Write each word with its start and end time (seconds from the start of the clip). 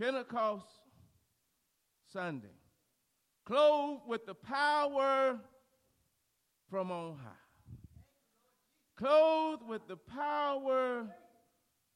Pentecost 0.00 0.64
Sunday, 2.10 2.48
clothed 3.44 4.00
with 4.08 4.24
the 4.24 4.34
power 4.34 5.38
from 6.70 6.90
on 6.90 7.18
high. 7.22 7.76
Clothed 8.96 9.62
with 9.68 9.86
the 9.88 9.98
power 9.98 11.06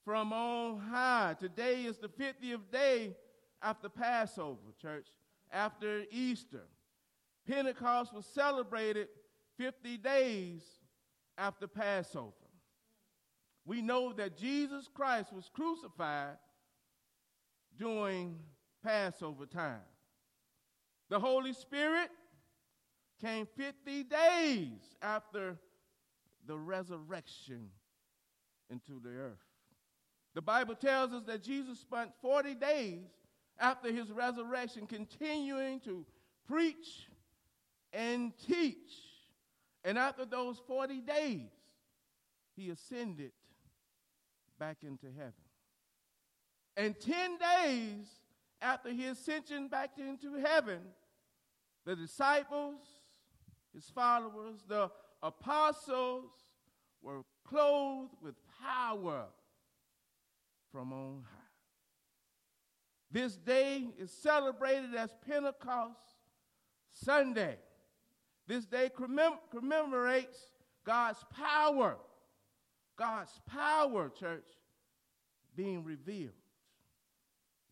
from 0.04 0.34
on 0.34 0.80
high. 0.80 1.34
Today 1.40 1.84
is 1.84 1.96
the 1.96 2.08
50th 2.08 2.70
day 2.70 3.16
after 3.62 3.88
Passover, 3.88 4.60
church, 4.82 5.06
after 5.50 6.02
Easter. 6.10 6.66
Pentecost 7.48 8.12
was 8.12 8.26
celebrated 8.26 9.08
50 9.56 9.96
days 9.96 10.62
after 11.38 11.66
Passover. 11.66 12.32
We 13.64 13.80
know 13.80 14.12
that 14.12 14.36
Jesus 14.36 14.90
Christ 14.92 15.32
was 15.32 15.48
crucified 15.54 16.36
during 17.78 18.38
Passover 18.82 19.46
time. 19.46 19.80
The 21.10 21.18
Holy 21.20 21.52
Spirit 21.52 22.10
came 23.20 23.46
50 23.56 24.04
days 24.04 24.80
after 25.02 25.56
the 26.46 26.56
resurrection 26.56 27.68
into 28.70 29.00
the 29.00 29.10
earth. 29.10 29.38
The 30.34 30.42
Bible 30.42 30.74
tells 30.74 31.12
us 31.12 31.22
that 31.26 31.42
Jesus 31.42 31.78
spent 31.78 32.10
40 32.20 32.54
days 32.54 33.06
after 33.58 33.92
his 33.92 34.10
resurrection 34.10 34.86
continuing 34.86 35.80
to 35.80 36.04
preach 36.46 37.08
and 37.92 38.32
teach. 38.38 38.92
And 39.84 39.96
after 39.96 40.24
those 40.24 40.60
40 40.66 41.00
days, 41.02 41.50
he 42.56 42.70
ascended 42.70 43.32
back 44.58 44.78
into 44.82 45.06
heaven. 45.16 45.32
And 46.76 46.98
10 46.98 47.38
days 47.38 48.06
after 48.60 48.90
his 48.90 49.18
ascension 49.18 49.68
back 49.68 49.92
into 49.98 50.34
heaven, 50.34 50.80
the 51.84 51.94
disciples, 51.94 52.80
his 53.74 53.84
followers, 53.90 54.64
the 54.66 54.90
apostles 55.22 56.30
were 57.02 57.22
clothed 57.46 58.14
with 58.22 58.34
power 58.60 59.26
from 60.72 60.92
on 60.92 61.22
high. 61.22 61.40
This 63.10 63.36
day 63.36 63.86
is 63.98 64.10
celebrated 64.10 64.94
as 64.94 65.14
Pentecost 65.24 66.00
Sunday. 66.90 67.58
This 68.46 68.66
day 68.66 68.90
commem- 68.94 69.38
commemorates 69.50 70.38
God's 70.84 71.24
power, 71.30 71.96
God's 72.96 73.40
power, 73.46 74.08
church, 74.08 74.46
being 75.54 75.84
revealed. 75.84 76.32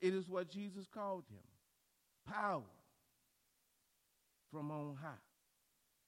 It 0.02 0.12
is 0.12 0.28
what 0.28 0.50
Jesus 0.50 0.86
called 0.92 1.24
him 1.30 1.38
power 2.26 2.62
from 4.50 4.70
on 4.70 4.96
high. 5.00 5.10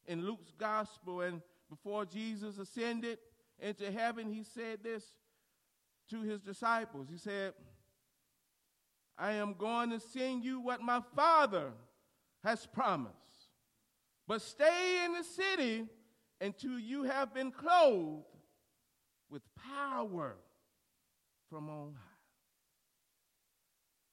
In 0.07 0.27
Luke's 0.27 0.53
gospel, 0.59 1.23
and 1.23 1.41
before 1.71 2.05
Jesus 2.05 2.59
ascended 2.59 3.19
into 3.59 3.91
heaven, 3.91 4.31
he 4.31 4.43
said 4.43 4.81
this 4.83 5.05
to 6.11 6.23
his 6.23 6.41
disciples. 6.41 7.09
He 7.11 7.17
said, 7.17 7.55
I 9.17 9.33
am 9.33 9.55
going 9.55 9.91
to 9.91 10.01
send 10.01 10.45
you 10.45 10.61
what 10.61 10.83
my 10.83 11.01
Father 11.15 11.71
has 12.43 12.67
promised. 12.67 13.15
But 14.27 14.43
stay 14.43 15.05
in 15.05 15.13
the 15.15 15.25
city 15.25 15.87
until 16.41 16.79
you 16.79 17.05
have 17.05 17.33
been 17.33 17.53
clothed 17.53 18.25
with 19.31 19.43
power 19.57 20.37
from 21.49 21.71
on 21.71 21.95
high. 21.95 22.14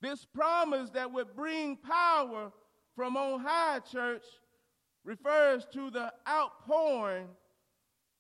This 0.02 0.26
promise 0.26 0.90
that 0.92 1.12
would 1.12 1.36
bring 1.36 1.78
power 1.78 2.52
from 2.96 3.16
on 3.16 3.40
high, 3.40 3.80
church, 3.80 4.24
refers 5.04 5.66
to 5.74 5.90
the 5.90 6.12
outpouring 6.28 7.28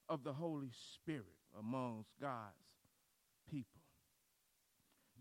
of 0.07 0.23
the 0.23 0.33
Holy 0.33 0.69
Spirit 0.95 1.25
amongst 1.57 2.11
God's 2.19 2.55
people. 3.49 3.81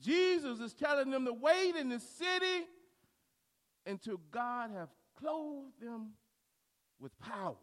Jesus 0.00 0.60
is 0.60 0.74
telling 0.74 1.10
them 1.10 1.24
to 1.24 1.32
wait 1.32 1.76
in 1.76 1.88
the 1.88 2.00
city 2.00 2.66
until 3.86 4.20
God 4.30 4.70
have 4.74 4.88
clothed 5.18 5.80
them 5.80 6.10
with 6.98 7.18
power. 7.18 7.56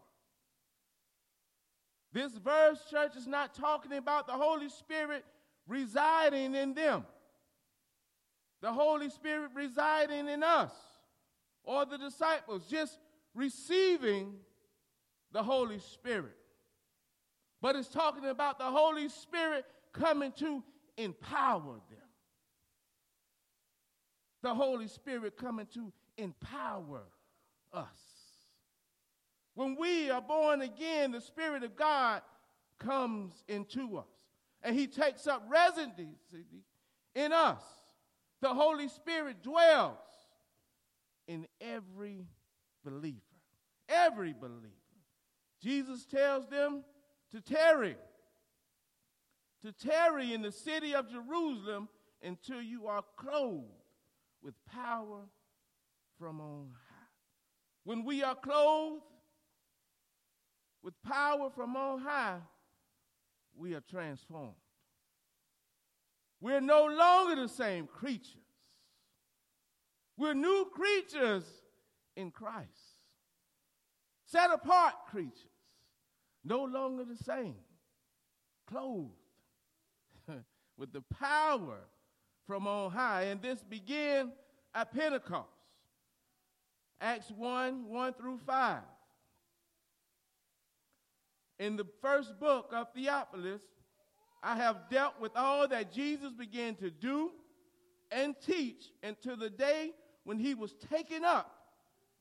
This 2.14 2.34
verse, 2.34 2.80
church, 2.90 3.16
is 3.16 3.28
not 3.28 3.54
talking 3.54 3.94
about 3.94 4.28
the 4.28 4.34
Holy 4.34 4.70
Spirit 4.70 5.24
residing 5.68 6.56
in 6.56 6.74
them, 6.74 7.06
the 8.62 8.72
Holy 8.72 9.10
Spirit 9.10 9.52
residing 9.54 10.28
in 10.28 10.44
us 10.44 10.72
or 11.64 11.86
the 11.86 11.98
disciples, 11.98 12.66
just 12.70 12.98
receiving 13.36 14.34
the 15.32 15.44
Holy 15.44 15.80
Spirit. 15.80 16.36
But 17.62 17.76
it's 17.76 17.90
talking 17.90 18.26
about 18.26 18.60
the 18.60 18.66
Holy 18.66 19.10
Spirit 19.10 19.66
coming 19.92 20.32
to 20.34 20.64
empower 20.98 21.82
them. 21.90 22.00
The 24.42 24.54
Holy 24.54 24.88
Spirit 24.88 25.38
coming 25.38 25.68
to 25.74 25.92
empower 26.18 27.04
us. 27.74 27.88
When 29.56 29.76
we 29.76 30.10
are 30.10 30.22
born 30.22 30.62
again, 30.62 31.12
the 31.12 31.22
Spirit 31.22 31.64
of 31.64 31.76
God 31.76 32.22
comes 32.80 33.44
into 33.48 33.98
us 33.98 34.06
and 34.64 34.76
He 34.76 34.88
takes 34.88 35.28
up 35.28 35.44
residency 35.50 36.46
in 37.16 37.34
us. 37.34 37.62
The 38.42 38.54
Holy 38.54 38.88
Spirit 38.88 39.42
dwells 39.42 39.98
in 41.28 41.48
every 41.60 42.28
believer. 42.86 43.18
Every 43.90 44.34
believer. 44.34 44.74
Jesus 45.62 46.06
tells 46.06 46.48
them 46.48 46.84
to 47.32 47.42
tarry, 47.42 47.98
to 49.64 49.72
tarry 49.72 50.34
in 50.34 50.42
the 50.42 50.52
city 50.52 50.94
of 50.94 51.10
Jerusalem 51.10 51.90
until 52.22 52.62
you 52.62 52.88
are 52.88 53.04
clothed 53.18 53.66
with 54.44 54.54
power 54.72 55.22
from 56.20 56.40
on 56.40 56.70
high. 56.74 57.08
When 57.84 58.04
we 58.04 58.24
are 58.24 58.36
clothed 58.36 59.02
with 60.84 60.94
power 61.02 61.50
from 61.50 61.76
on 61.76 62.00
high, 62.00 62.40
we 63.56 63.74
are 63.74 63.82
transformed. 63.82 64.54
We're 66.40 66.62
no 66.62 66.86
longer 66.86 67.42
the 67.42 67.50
same 67.50 67.88
creatures. 67.88 68.34
We're 70.18 70.34
new 70.34 70.68
creatures 70.74 71.44
in 72.16 72.32
Christ. 72.32 72.68
Set 74.26 74.52
apart 74.52 74.94
creatures, 75.10 75.38
no 76.44 76.64
longer 76.66 77.06
the 77.06 77.24
same, 77.24 77.56
clothed 78.68 79.12
with 80.78 80.92
the 80.92 81.02
power 81.02 81.80
from 82.46 82.68
on 82.68 82.92
high. 82.92 83.24
And 83.24 83.42
this 83.42 83.64
began 83.64 84.32
at 84.74 84.94
Pentecost. 84.94 85.48
Acts 87.00 87.32
1 87.32 87.88
1 87.88 88.14
through 88.14 88.40
5. 88.46 88.78
In 91.60 91.76
the 91.76 91.86
first 92.02 92.40
book 92.40 92.72
of 92.74 92.88
Theophilus, 92.94 93.62
I 94.44 94.56
have 94.56 94.90
dealt 94.90 95.20
with 95.20 95.36
all 95.36 95.68
that 95.68 95.92
Jesus 95.92 96.32
began 96.34 96.76
to 96.76 96.90
do 96.90 97.32
and 98.12 98.36
teach 98.46 98.86
until 99.04 99.36
the 99.36 99.50
day 99.50 99.92
when 100.24 100.38
he 100.38 100.54
was 100.54 100.74
taken 100.90 101.24
up 101.26 101.54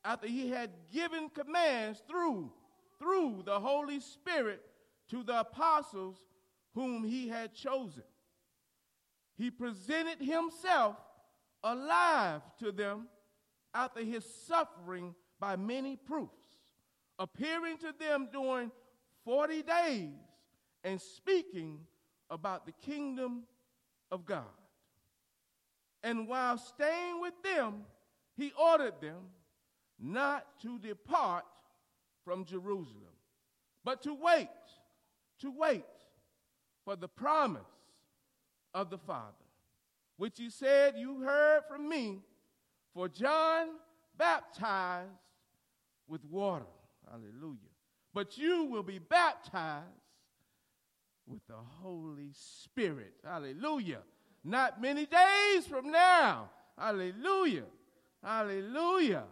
after 0.05 0.27
he 0.27 0.49
had 0.49 0.71
given 0.93 1.29
commands 1.29 2.03
through 2.09 2.53
through 2.99 3.43
the 3.45 3.61
Holy 3.61 4.01
Spirit 4.01 4.63
to 5.11 5.23
the 5.23 5.41
apostles 5.41 6.17
whom 6.75 7.05
he 7.05 7.29
had 7.29 7.55
chosen. 7.55 8.03
He 9.37 9.51
presented 9.51 10.21
himself 10.21 10.97
alive 11.63 12.43
to 12.61 12.73
them 12.73 13.09
after 13.75 14.03
his 14.03 14.25
suffering 14.47 15.15
by 15.39 15.57
many 15.57 15.97
proofs, 15.97 16.33
appearing 17.19 17.77
to 17.79 17.93
them 17.99 18.29
during 18.33 18.71
40 19.25 19.63
days 19.63 20.15
and 20.85 21.01
speaking 21.01 21.81
about 22.31 22.67
the 22.67 22.73
kingdom 22.73 23.43
of 24.11 24.27
God. 24.27 24.45
And 26.03 26.29
while 26.29 26.59
staying 26.59 27.21
with 27.21 27.35
them, 27.43 27.85
he 28.37 28.53
ordered 28.59 29.01
them 29.01 29.31
not 29.99 30.47
to 30.63 30.79
depart 30.79 31.45
from 32.25 32.45
Jerusalem, 32.45 33.15
but 33.85 34.03
to 34.03 34.15
wait, 34.15 34.49
to 35.41 35.51
wait 35.51 35.85
for 36.85 36.97
the 36.97 37.09
promise 37.09 37.63
of 38.75 38.91
the 38.91 38.99
Father, 38.99 39.33
which 40.17 40.35
he 40.37 40.51
said, 40.51 40.95
You 40.97 41.21
heard 41.23 41.63
from 41.69 41.89
me, 41.89 42.21
for 42.95 43.09
John 43.09 43.69
baptized 44.17 45.11
with 46.07 46.25
water. 46.25 46.67
Hallelujah. 47.11 47.59
But 48.13 48.39
you 48.39 48.65
will 48.65 48.83
be 48.83 48.99
baptized 48.99 49.85
with 51.27 51.47
the 51.47 51.55
Holy 51.83 52.31
Spirit. 52.33 53.15
Hallelujah. 53.25 54.01
Not 54.45 54.81
many 54.81 55.07
days 55.07 55.67
from 55.67 55.91
now. 55.91 56.51
Hallelujah. 56.79 57.65
Hallelujah. 58.23 59.25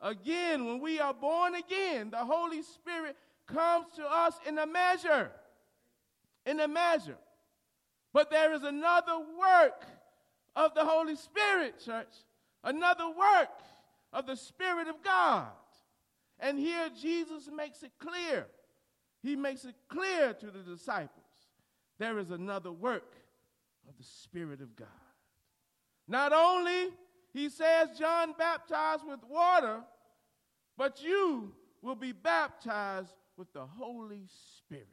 Again, 0.00 0.66
when 0.66 0.80
we 0.80 1.00
are 1.00 1.14
born 1.14 1.54
again, 1.54 2.10
the 2.10 2.18
Holy 2.18 2.62
Spirit 2.62 3.16
comes 3.46 3.86
to 3.96 4.04
us 4.04 4.34
in 4.46 4.58
a 4.58 4.66
measure. 4.66 5.30
In 6.44 6.60
a 6.60 6.68
measure. 6.68 7.16
But 8.12 8.30
there 8.30 8.52
is 8.54 8.62
another 8.62 9.18
work 9.18 9.86
of 10.56 10.74
the 10.74 10.84
Holy 10.84 11.16
Spirit, 11.16 11.80
church. 11.84 12.14
Another 12.62 13.08
work 13.08 13.50
of 14.12 14.26
the 14.26 14.36
Spirit 14.36 14.88
of 14.88 15.02
God. 15.02 15.48
And 16.38 16.58
here 16.58 16.90
Jesus 17.00 17.48
makes 17.54 17.82
it 17.82 17.92
clear. 17.98 18.46
He 19.24 19.36
makes 19.36 19.64
it 19.64 19.74
clear 19.88 20.34
to 20.34 20.46
the 20.50 20.58
disciples 20.58 21.24
there 21.98 22.18
is 22.18 22.30
another 22.30 22.70
work 22.70 23.14
of 23.88 23.96
the 23.96 24.04
Spirit 24.04 24.60
of 24.60 24.76
God. 24.76 24.88
Not 26.06 26.34
only, 26.34 26.90
he 27.32 27.48
says, 27.48 27.98
John 27.98 28.34
baptized 28.38 29.02
with 29.08 29.20
water, 29.26 29.80
but 30.76 31.02
you 31.02 31.54
will 31.80 31.94
be 31.94 32.12
baptized 32.12 33.14
with 33.38 33.50
the 33.54 33.64
Holy 33.64 34.26
Spirit. 34.58 34.88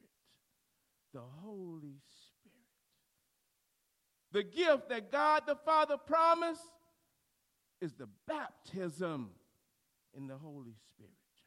The 1.12 1.20
Holy 1.42 1.98
Spirit. 2.08 2.52
The 4.32 4.44
gift 4.44 4.88
that 4.88 5.12
God 5.12 5.42
the 5.46 5.56
Father 5.56 5.98
promised 5.98 6.62
is 7.82 7.92
the 7.92 8.08
baptism 8.26 9.28
in 10.16 10.26
the 10.26 10.38
Holy 10.38 10.72
Spirit, 10.88 11.12
church. 11.36 11.44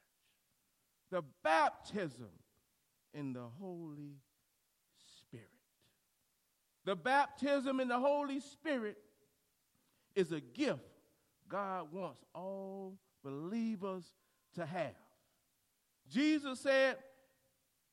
The 1.10 1.24
baptism 1.44 2.30
in 3.16 3.34
the 3.34 3.48
Holy 3.60 4.18
Spirit. 5.18 5.48
The 6.84 6.96
baptism 6.96 7.80
in 7.80 7.88
the 7.88 8.00
Holy 8.00 8.40
Spirit 8.40 8.98
is 10.16 10.32
a 10.32 10.42
gift 10.42 10.82
God 11.50 11.92
wants 11.92 12.24
all 12.34 12.98
believers 13.24 14.04
to 14.56 14.66
have. 14.66 14.96
Jesus 16.10 16.60
said 16.60 16.98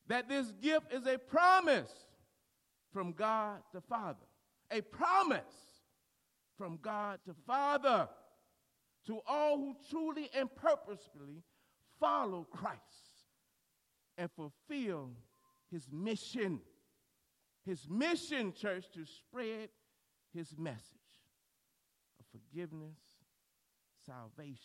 that 0.07 0.29
this 0.29 0.51
gift 0.61 0.93
is 0.93 1.07
a 1.07 1.17
promise 1.17 1.91
from 2.91 3.13
God 3.13 3.59
the 3.73 3.81
Father. 3.81 4.25
A 4.71 4.81
promise 4.81 5.39
from 6.57 6.77
God 6.81 7.19
the 7.25 7.33
Father 7.47 8.07
to 9.07 9.19
all 9.27 9.57
who 9.57 9.75
truly 9.89 10.29
and 10.35 10.53
purposefully 10.55 11.43
follow 11.99 12.47
Christ 12.51 13.12
and 14.17 14.29
fulfill 14.31 15.11
his 15.71 15.87
mission. 15.91 16.59
His 17.65 17.87
mission, 17.89 18.53
church, 18.53 18.85
to 18.93 19.05
spread 19.05 19.69
his 20.33 20.57
message 20.57 20.81
of 22.19 22.25
forgiveness, 22.31 22.97
salvation, 24.05 24.57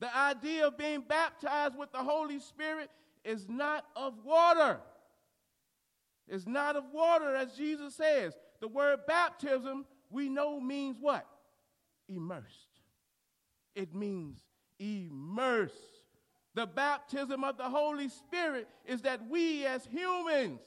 the 0.00 0.16
idea 0.16 0.66
of 0.66 0.76
being 0.76 1.02
baptized 1.06 1.78
with 1.78 1.92
the 1.92 1.98
Holy 1.98 2.40
Spirit 2.40 2.90
is 3.24 3.48
not 3.48 3.84
of 3.94 4.14
water. 4.24 4.80
It's 6.26 6.46
not 6.46 6.74
of 6.74 6.84
water, 6.92 7.36
as 7.36 7.52
Jesus 7.52 7.94
says. 7.94 8.34
The 8.60 8.66
word 8.66 9.00
baptism, 9.06 9.86
we 10.10 10.28
know, 10.28 10.60
means 10.60 10.96
what? 11.00 11.24
Immersed. 12.08 12.80
It 13.76 13.94
means 13.94 14.40
immerse. 14.80 15.70
The 16.54 16.66
baptism 16.66 17.44
of 17.44 17.56
the 17.56 17.68
Holy 17.68 18.08
Spirit 18.08 18.68
is 18.84 19.02
that 19.02 19.26
we, 19.28 19.64
as 19.64 19.86
humans, 19.86 20.60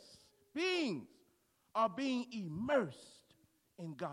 beings, 0.54 1.08
are 1.76 1.90
being 1.90 2.26
immersed 2.32 3.36
in 3.78 3.94
God. 3.94 4.10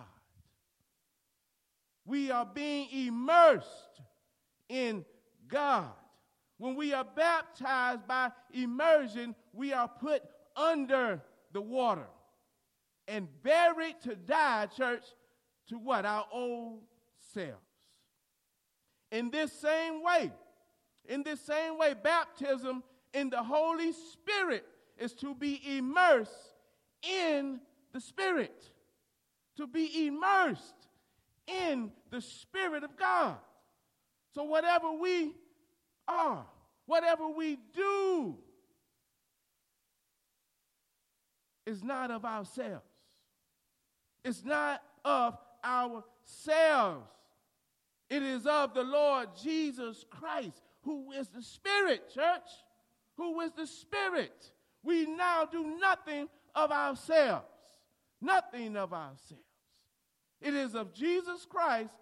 We 2.05 2.31
are 2.31 2.45
being 2.45 2.89
immersed 2.91 4.03
in 4.69 5.05
God. 5.49 5.93
When 6.59 6.75
we 6.75 6.93
are 6.93 7.05
baptized 7.05 8.07
by 8.07 8.33
immersion, 8.53 9.35
we 9.53 9.73
are 9.73 9.89
put 9.89 10.23
under 10.57 11.23
the 11.53 11.61
water 11.61 12.07
and 13.09 13.29
buried 13.43 13.97
to 14.03 14.15
die, 14.15 14.67
church, 14.67 15.05
to 15.69 15.79
what? 15.79 16.05
Our 16.05 16.27
old 16.33 16.83
selves. 17.33 17.57
In 19.11 19.31
this 19.31 19.53
same 19.53 20.03
way, 20.03 20.33
in 21.09 21.23
this 21.23 21.41
same 21.41 21.79
way, 21.79 21.95
baptism 21.95 22.83
in 23.13 23.31
the 23.31 23.43
Holy 23.43 23.93
Spirit 23.93 24.65
is 24.99 25.13
to 25.15 25.35
be 25.35 25.61
immersed 25.77 26.31
in 27.03 27.61
the 27.93 28.01
Spirit, 28.01 28.71
to 29.57 29.67
be 29.67 30.07
immersed 30.07 30.87
in 31.47 31.91
the 32.11 32.21
Spirit 32.21 32.85
of 32.85 32.97
God. 32.97 33.37
So, 34.35 34.45
whatever 34.45 34.93
we 34.93 35.35
are, 36.09 36.47
whatever 36.87 37.29
we 37.29 37.59
do, 37.75 38.37
is 41.67 41.83
not 41.83 42.11
of 42.11 42.25
ourselves. 42.25 42.83
It's 44.25 44.45
not 44.45 44.83
of 45.05 45.37
ourselves. 45.65 47.07
It 48.09 48.23
is 48.23 48.47
of 48.47 48.75
the 48.75 48.83
Lord 48.83 49.29
Jesus 49.43 50.05
Christ, 50.11 50.63
who 50.83 51.13
is 51.13 51.29
the 51.29 51.43
Spirit, 51.43 52.13
church. 52.15 52.49
Who 53.17 53.41
is 53.41 53.53
the 53.53 53.67
Spirit. 53.67 54.51
We 54.83 55.07
now 55.07 55.45
do 55.45 55.79
nothing 55.81 56.29
of 56.55 56.71
ourselves. 56.71 57.47
Nothing 58.21 58.77
of 58.77 58.93
ourselves. 58.93 59.43
It 60.41 60.55
is 60.55 60.75
of 60.75 60.93
Jesus 60.93 61.47
Christ, 61.49 61.95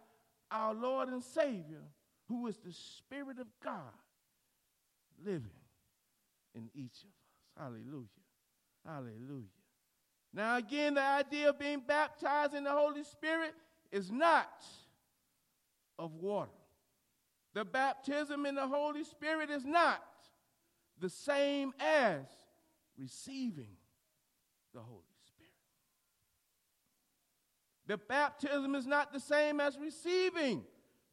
our 0.50 0.75
Lord 0.75 1.09
and 1.09 1.23
Savior, 1.23 1.82
who 2.29 2.47
is 2.47 2.56
the 2.59 2.73
Spirit 2.73 3.38
of 3.38 3.47
God 3.62 3.93
living 5.25 5.50
in 6.55 6.71
each 6.75 7.03
of 7.03 7.11
us. 7.11 7.59
Hallelujah. 7.59 8.06
Hallelujah. 8.87 9.47
Now, 10.33 10.56
again, 10.56 10.94
the 10.94 11.03
idea 11.03 11.50
of 11.50 11.59
being 11.59 11.83
baptized 11.87 12.55
in 12.55 12.65
the 12.65 12.71
Holy 12.71 13.05
Spirit 13.05 13.53
is 13.91 14.11
not 14.11 14.65
of 15.99 16.15
water. 16.15 16.50
The 17.55 17.64
baptism 17.64 18.47
in 18.47 18.55
the 18.55 18.67
Holy 18.67 19.05
Spirit 19.05 19.50
is 19.50 19.64
not 19.64 20.02
the 21.00 21.08
same 21.08 21.73
as 21.81 22.26
receiving 22.97 23.76
the 24.73 24.81
Holy 24.81 25.02
Spirit. 25.26 25.50
The 27.87 27.97
baptism 27.97 28.75
is 28.75 28.87
not 28.87 29.12
the 29.12 29.19
same 29.19 29.61
as 29.61 29.76
receiving 29.78 30.62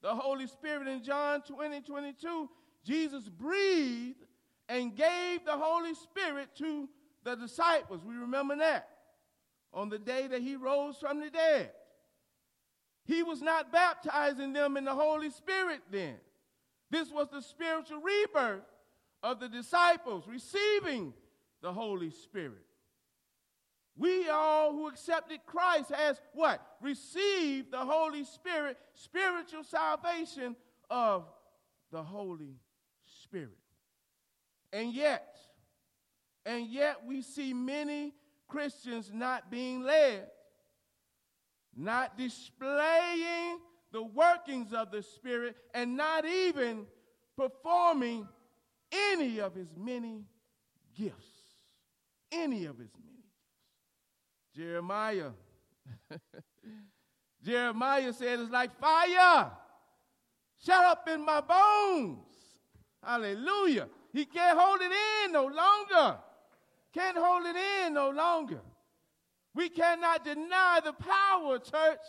the 0.02 0.14
Holy 0.14 0.46
Spirit. 0.46 0.88
In 0.88 1.04
John 1.04 1.42
20, 1.42 1.82
22, 1.82 2.50
Jesus 2.86 3.28
breathed 3.30 4.24
and 4.70 4.96
gave 4.96 5.44
the 5.46 5.58
Holy 5.58 5.96
Spirit 5.96 6.50
to 6.58 6.88
the 7.24 7.36
disciples. 7.36 8.04
We 8.06 8.16
remember 8.16 8.58
that 8.58 8.90
on 9.74 9.90
the 9.90 10.00
day 10.00 10.28
that 10.28 10.42
he 10.42 10.56
rose 10.56 10.98
from 10.98 11.20
the 11.20 11.30
dead. 11.30 11.72
He 13.06 13.24
was 13.24 13.42
not 13.42 13.72
baptizing 13.72 14.54
them 14.54 14.78
in 14.78 14.86
the 14.86 14.94
Holy 14.94 15.30
Spirit 15.30 15.82
then. 15.90 16.18
This 16.90 17.12
was 17.12 17.28
the 17.30 17.42
spiritual 17.42 18.02
rebirth 18.02 18.64
of 19.24 19.40
the 19.40 19.50
disciples 19.50 20.26
receiving 20.28 21.14
the 21.62 21.74
Holy 21.74 22.12
Spirit. 22.12 22.64
We 23.98 24.30
all 24.30 24.74
who 24.74 24.88
accepted 24.88 25.40
Christ 25.46 25.92
as 25.92 26.22
what? 26.34 26.62
Received 26.82 27.72
the 27.72 27.80
Holy 27.80 28.24
Spirit, 28.24 28.78
spiritual 28.94 29.64
salvation 29.64 30.56
of 30.90 31.26
the 31.92 32.04
Holy 32.04 32.60
Spirit. 33.24 33.58
And 34.72 34.94
yet, 34.94 35.36
and 36.46 36.68
yet 36.68 36.98
we 37.08 37.22
see 37.22 37.54
many 37.54 38.14
Christians 38.48 39.12
not 39.12 39.50
being 39.50 39.82
led, 39.82 40.28
not 41.76 42.18
displaying 42.18 43.60
the 43.92 44.04
workings 44.04 44.74
of 44.74 44.92
the 44.92 45.02
Spirit, 45.02 45.56
and 45.74 45.96
not 45.96 46.26
even 46.26 46.86
performing 47.38 48.28
any 48.92 49.40
of 49.40 49.56
his 49.56 49.74
many 49.78 50.26
gifts. 50.98 51.28
Any 52.32 52.66
of 52.66 52.78
his 52.78 52.92
many 52.94 53.16
gifts. 53.16 54.56
Jeremiah. 54.56 55.32
Jeremiah 57.44 58.12
said 58.14 58.40
it's 58.40 58.52
like 58.52 58.78
fire. 58.80 59.52
Shut 60.66 60.84
up 60.84 61.08
in 61.08 61.24
my 61.24 61.42
bones. 61.42 62.18
Hallelujah. 63.04 63.88
He 64.12 64.26
can't 64.26 64.58
hold 64.60 64.82
it 64.82 64.92
in 65.26 65.32
no 65.32 65.46
longer. 65.46 66.18
Can't 66.94 67.18
hold 67.18 67.46
it 67.46 67.56
in 67.56 67.94
no 67.94 68.10
longer. 68.10 68.62
We 69.54 69.70
cannot 69.70 70.24
deny 70.26 70.82
the 70.84 70.94
power, 70.94 71.60
church, 71.60 72.00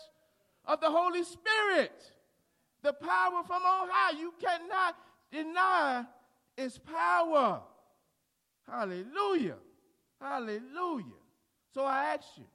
of 0.69 0.79
the 0.79 0.89
Holy 0.89 1.23
Spirit. 1.23 2.13
The 2.83 2.93
power 2.93 3.43
from 3.45 3.63
on 3.63 3.89
high. 3.91 4.17
You 4.17 4.33
cannot 4.39 4.95
deny 5.31 6.05
its 6.55 6.77
power. 6.77 7.61
Hallelujah. 8.69 9.57
Hallelujah. 10.21 11.05
So 11.73 11.83
I 11.83 12.13
ask 12.13 12.25
you, 12.37 12.45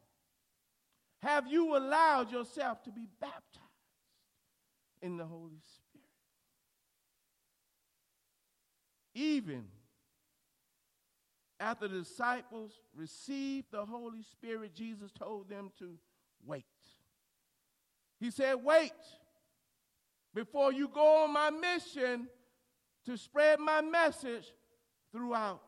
have 1.23 1.47
you 1.49 1.77
allowed 1.77 2.31
yourself 2.31 2.83
to 2.85 2.91
be 2.91 3.09
baptized 3.21 3.43
in 5.03 5.17
the 5.17 5.25
Holy 5.25 5.61
Spirit? 5.61 6.05
Even 9.15 9.65
after 11.59 11.89
the 11.89 11.99
disciples 11.99 12.81
received 12.95 13.67
the 13.73 13.85
Holy 13.85 14.23
Spirit, 14.23 14.75
Jesus 14.75 15.11
told 15.13 15.49
them 15.49 15.71
to 15.79 15.99
wait. 16.47 16.65
He 18.25 18.31
said, 18.31 18.55
Wait 18.65 18.91
before 20.35 20.73
you 20.73 20.89
go 20.89 21.25
on 21.25 21.33
my 21.35 21.51
mission 21.51 22.27
to 23.05 23.19
spread 23.19 23.61
my 23.61 23.83
message 23.83 24.47
throughout 25.13 25.61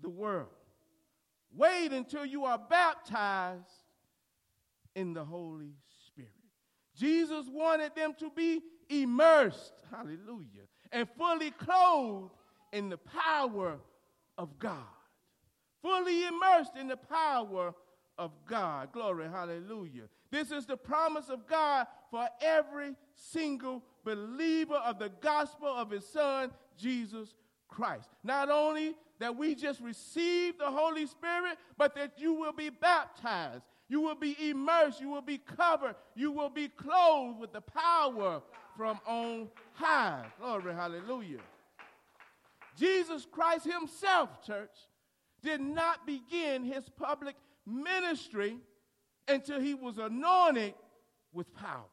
the 0.00 0.08
world. 0.08 0.48
Wait 1.54 1.92
until 1.92 2.24
you 2.24 2.46
are 2.46 2.58
baptized 2.58 3.84
in 4.94 5.12
the 5.12 5.22
Holy 5.22 5.74
Spirit. 6.06 6.30
Jesus 6.96 7.44
wanted 7.50 7.94
them 7.94 8.14
to 8.18 8.30
be 8.30 8.62
immersed, 8.88 9.74
hallelujah, 9.90 10.68
and 10.92 11.06
fully 11.18 11.50
clothed 11.50 12.32
in 12.72 12.88
the 12.88 12.96
power 12.96 13.78
of 14.38 14.58
God. 14.58 14.78
Fully 15.82 16.24
immersed 16.24 16.76
in 16.80 16.88
the 16.88 16.96
power 16.96 17.74
of 18.16 18.32
God. 18.46 18.90
Glory, 18.90 19.28
hallelujah. 19.28 20.08
This 20.30 20.50
is 20.50 20.66
the 20.66 20.76
promise 20.76 21.28
of 21.28 21.46
God 21.46 21.86
for 22.10 22.28
every 22.40 22.94
single 23.14 23.82
believer 24.04 24.76
of 24.76 24.98
the 24.98 25.10
gospel 25.20 25.68
of 25.68 25.90
his 25.90 26.06
son, 26.06 26.50
Jesus 26.78 27.34
Christ. 27.68 28.08
Not 28.22 28.50
only 28.50 28.94
that 29.18 29.36
we 29.36 29.54
just 29.54 29.80
receive 29.80 30.58
the 30.58 30.70
Holy 30.70 31.06
Spirit, 31.06 31.58
but 31.76 31.94
that 31.96 32.12
you 32.16 32.34
will 32.34 32.52
be 32.52 32.70
baptized. 32.70 33.64
You 33.88 34.00
will 34.00 34.14
be 34.14 34.36
immersed. 34.50 35.00
You 35.00 35.08
will 35.08 35.20
be 35.20 35.38
covered. 35.38 35.96
You 36.14 36.32
will 36.32 36.48
be 36.48 36.68
clothed 36.68 37.40
with 37.40 37.52
the 37.52 37.60
power 37.60 38.40
from 38.76 39.00
on 39.06 39.48
high. 39.74 40.24
Glory, 40.38 40.72
hallelujah. 40.72 41.40
Jesus 42.78 43.26
Christ 43.30 43.66
himself, 43.66 44.44
church, 44.46 44.70
did 45.42 45.60
not 45.60 46.06
begin 46.06 46.64
his 46.64 46.88
public 46.88 47.34
ministry 47.66 48.58
until 49.30 49.60
he 49.60 49.74
was 49.74 49.98
anointed 49.98 50.74
with 51.32 51.54
power. 51.54 51.84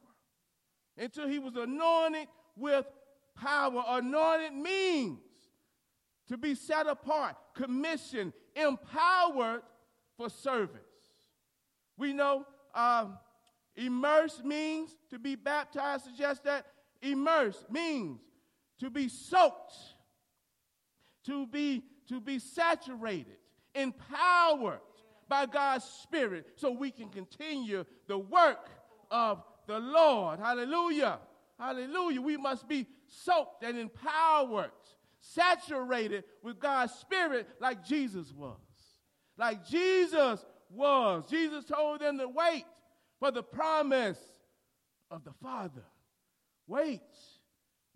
Until 0.98 1.28
he 1.28 1.40
was 1.40 1.56
anointed 1.56 2.28
with 2.56 2.86
power. 3.36 3.84
Anointed 3.88 4.54
means 4.54 5.20
to 6.28 6.38
be 6.38 6.56
set 6.56 6.88
apart, 6.88 7.36
commissioned, 7.56 8.34
empowered 8.56 9.62
for 10.18 10.30
service. 10.30 10.82
We 11.98 12.14
know 12.14 12.46
um, 12.74 13.18
immerse 13.76 14.42
means 14.44 14.96
to 15.10 15.20
be 15.20 15.36
baptized, 15.36 16.06
suggests 16.06 16.44
that 16.44 16.66
immerse 17.02 17.64
means 17.70 18.20
to 18.80 18.90
be 18.90 19.08
soaked, 19.08 19.74
to 21.26 21.48
be, 21.48 21.84
to 22.10 22.20
be 22.20 22.40
saturated, 22.40 23.38
empowered 23.74 24.80
by 25.30 25.46
God's 25.46 25.86
Spirit 25.86 26.48
so 26.56 26.72
we 26.72 26.92
can 26.92 27.10
continue 27.10 27.86
the 28.08 28.18
work 28.18 28.70
of 29.12 29.44
the 29.68 29.80
Lord. 29.80 30.40
Hallelujah. 30.40 31.20
Hallelujah. 31.60 32.22
We 32.22 32.38
must 32.38 32.68
be 32.68 32.88
soaked 33.08 33.64
and 33.64 33.78
empowered, 33.78 34.72
saturated 35.20 36.24
with 36.44 36.60
God's 36.60 36.94
Spirit 36.94 37.48
like 37.60 37.86
Jesus 37.86 38.32
was. 38.32 38.58
Like 39.38 39.66
Jesus 39.66 40.46
was. 40.70 41.26
Jesus 41.30 41.66
told 41.66 42.02
them 42.02 42.18
to 42.18 42.28
wait 42.28 42.66
for 43.20 43.32
the 43.32 43.44
promise 43.44 44.20
of 45.10 45.24
the 45.24 45.34
Father. 45.42 45.84
Wait 46.68 47.02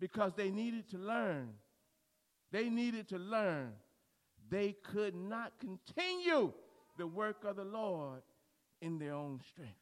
because 0.00 0.32
they 0.34 0.50
needed 0.50 0.88
to 0.90 0.98
learn. 0.98 1.50
They 2.50 2.68
needed 2.68 3.08
to 3.10 3.18
learn. 3.18 3.72
They 4.50 4.74
could 4.82 5.14
not 5.14 5.52
continue 5.60 6.52
the 6.96 7.06
work 7.06 7.44
of 7.44 7.56
the 7.56 7.64
Lord 7.64 8.22
in 8.80 8.98
their 8.98 9.14
own 9.14 9.40
strength. 9.52 9.72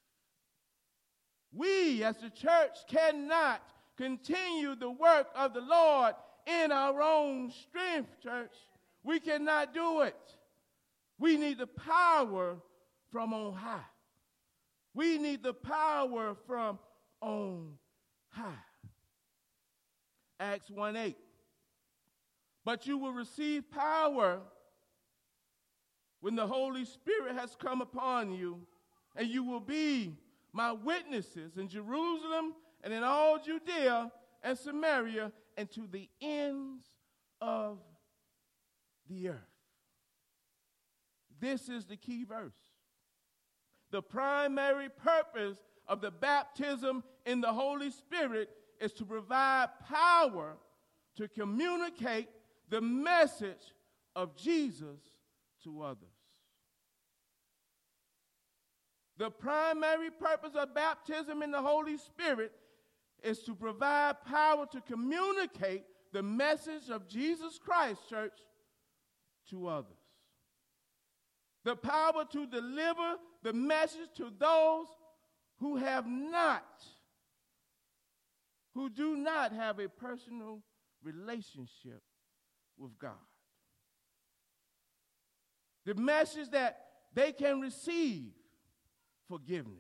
We 1.52 2.04
as 2.04 2.16
the 2.16 2.30
church 2.30 2.76
cannot 2.88 3.62
continue 3.96 4.74
the 4.76 4.90
work 4.90 5.28
of 5.34 5.52
the 5.52 5.60
Lord 5.60 6.14
in 6.46 6.72
our 6.72 7.02
own 7.02 7.50
strength, 7.50 8.10
church. 8.22 8.52
We 9.02 9.20
cannot 9.20 9.74
do 9.74 10.02
it. 10.02 10.16
We 11.18 11.36
need 11.36 11.58
the 11.58 11.66
power 11.66 12.56
from 13.10 13.34
on 13.34 13.54
high. 13.54 13.84
We 14.94 15.18
need 15.18 15.42
the 15.42 15.54
power 15.54 16.36
from 16.46 16.78
on 17.20 17.72
high. 18.28 18.54
Acts 20.38 20.70
1 20.70 20.96
8. 20.96 21.16
But 22.64 22.86
you 22.86 22.98
will 22.98 23.12
receive 23.12 23.70
power 23.70 24.40
when 26.20 26.36
the 26.36 26.46
Holy 26.46 26.84
Spirit 26.84 27.34
has 27.36 27.56
come 27.56 27.80
upon 27.80 28.32
you, 28.32 28.60
and 29.16 29.28
you 29.28 29.42
will 29.42 29.60
be 29.60 30.16
my 30.52 30.72
witnesses 30.72 31.56
in 31.56 31.68
Jerusalem 31.68 32.54
and 32.82 32.92
in 32.92 33.02
all 33.02 33.38
Judea 33.38 34.10
and 34.42 34.58
Samaria 34.58 35.32
and 35.56 35.70
to 35.72 35.86
the 35.90 36.08
ends 36.20 36.84
of 37.40 37.78
the 39.08 39.30
earth. 39.30 39.36
This 41.40 41.68
is 41.68 41.86
the 41.86 41.96
key 41.96 42.24
verse. 42.24 42.52
The 43.90 44.02
primary 44.02 44.88
purpose 44.88 45.58
of 45.88 46.00
the 46.00 46.10
baptism 46.10 47.02
in 47.26 47.40
the 47.40 47.52
Holy 47.52 47.90
Spirit 47.90 48.50
is 48.80 48.92
to 48.94 49.04
provide 49.04 49.68
power 49.88 50.56
to 51.16 51.28
communicate 51.28 52.28
the 52.68 52.80
message 52.80 53.74
of 54.14 54.36
Jesus 54.36 55.00
to 55.64 55.82
others. 55.82 56.09
The 59.20 59.30
primary 59.30 60.08
purpose 60.10 60.54
of 60.54 60.74
baptism 60.74 61.42
in 61.42 61.50
the 61.50 61.60
Holy 61.60 61.98
Spirit 61.98 62.52
is 63.22 63.40
to 63.40 63.54
provide 63.54 64.24
power 64.24 64.64
to 64.72 64.80
communicate 64.80 65.84
the 66.10 66.22
message 66.22 66.88
of 66.90 67.06
Jesus 67.06 67.58
Christ, 67.62 68.00
church, 68.08 68.32
to 69.50 69.66
others. 69.66 69.92
The 71.66 71.76
power 71.76 72.24
to 72.32 72.46
deliver 72.46 73.16
the 73.42 73.52
message 73.52 74.08
to 74.16 74.32
those 74.38 74.86
who 75.58 75.76
have 75.76 76.06
not, 76.06 76.82
who 78.72 78.88
do 78.88 79.16
not 79.16 79.52
have 79.52 79.80
a 79.80 79.88
personal 79.90 80.62
relationship 81.02 82.00
with 82.78 82.98
God. 82.98 83.12
The 85.84 85.94
message 85.94 86.48
that 86.52 86.86
they 87.12 87.32
can 87.32 87.60
receive 87.60 88.32
forgiveness. 89.30 89.78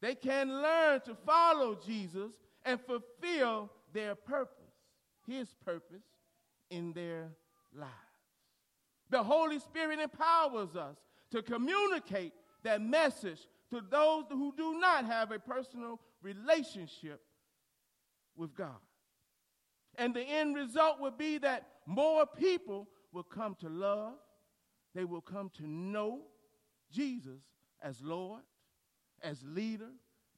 They 0.00 0.14
can 0.14 0.52
learn 0.62 1.00
to 1.06 1.16
follow 1.26 1.74
Jesus 1.74 2.30
and 2.64 2.78
fulfill 2.80 3.70
their 3.92 4.14
purpose, 4.14 4.74
his 5.26 5.48
purpose 5.64 6.04
in 6.70 6.92
their 6.92 7.30
lives. 7.74 7.90
The 9.10 9.22
Holy 9.22 9.58
Spirit 9.58 9.98
empowers 9.98 10.76
us 10.76 10.96
to 11.30 11.42
communicate 11.42 12.32
that 12.62 12.82
message 12.82 13.40
to 13.70 13.82
those 13.90 14.24
who 14.28 14.52
do 14.56 14.78
not 14.78 15.06
have 15.06 15.32
a 15.32 15.38
personal 15.38 16.00
relationship 16.22 17.20
with 18.36 18.54
God. 18.54 18.76
And 19.96 20.14
the 20.14 20.22
end 20.22 20.54
result 20.54 21.00
will 21.00 21.12
be 21.12 21.38
that 21.38 21.68
more 21.86 22.26
people 22.26 22.88
will 23.12 23.22
come 23.22 23.56
to 23.60 23.68
love, 23.68 24.14
they 24.94 25.04
will 25.04 25.20
come 25.20 25.50
to 25.56 25.66
know 25.66 26.22
Jesus 26.90 27.40
as 27.82 28.00
Lord, 28.00 28.42
as 29.24 29.42
leader, 29.42 29.90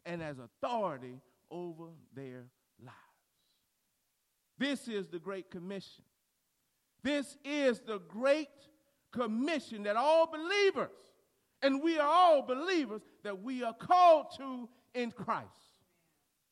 and 0.07 0.23
as 0.23 0.37
authority 0.39 1.21
over 1.51 1.89
their 2.15 2.47
lives. 2.81 2.97
This 4.59 4.89
is 4.89 5.09
the 5.09 5.19
Great 5.19 5.51
Commission. 5.51 6.05
This 7.03 7.37
is 7.45 7.81
the 7.81 7.99
Great 7.99 8.49
Commission 9.13 9.83
that 9.83 9.97
all 9.97 10.27
believers, 10.27 10.91
and 11.63 11.83
we 11.83 11.99
are 11.99 12.09
all 12.09 12.43
believers, 12.43 13.03
that 13.25 13.43
we 13.43 13.63
are 13.63 13.75
called 13.75 14.27
to 14.39 14.69
in 14.95 15.11
Christ. 15.11 15.47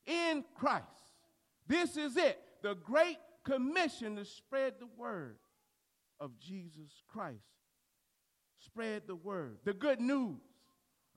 In 0.06 0.44
Christ. 0.54 0.84
This 1.66 1.96
is 1.96 2.16
it. 2.16 2.38
The 2.62 2.74
Great 2.74 3.18
Commission 3.44 4.16
to 4.16 4.24
spread 4.24 4.74
the 4.80 4.88
word 4.96 5.36
of 6.20 6.38
Jesus 6.38 7.02
Christ. 7.08 7.38
Spread 8.58 9.02
the 9.06 9.16
word, 9.16 9.58
the 9.64 9.74
good 9.74 10.00
news 10.00 10.40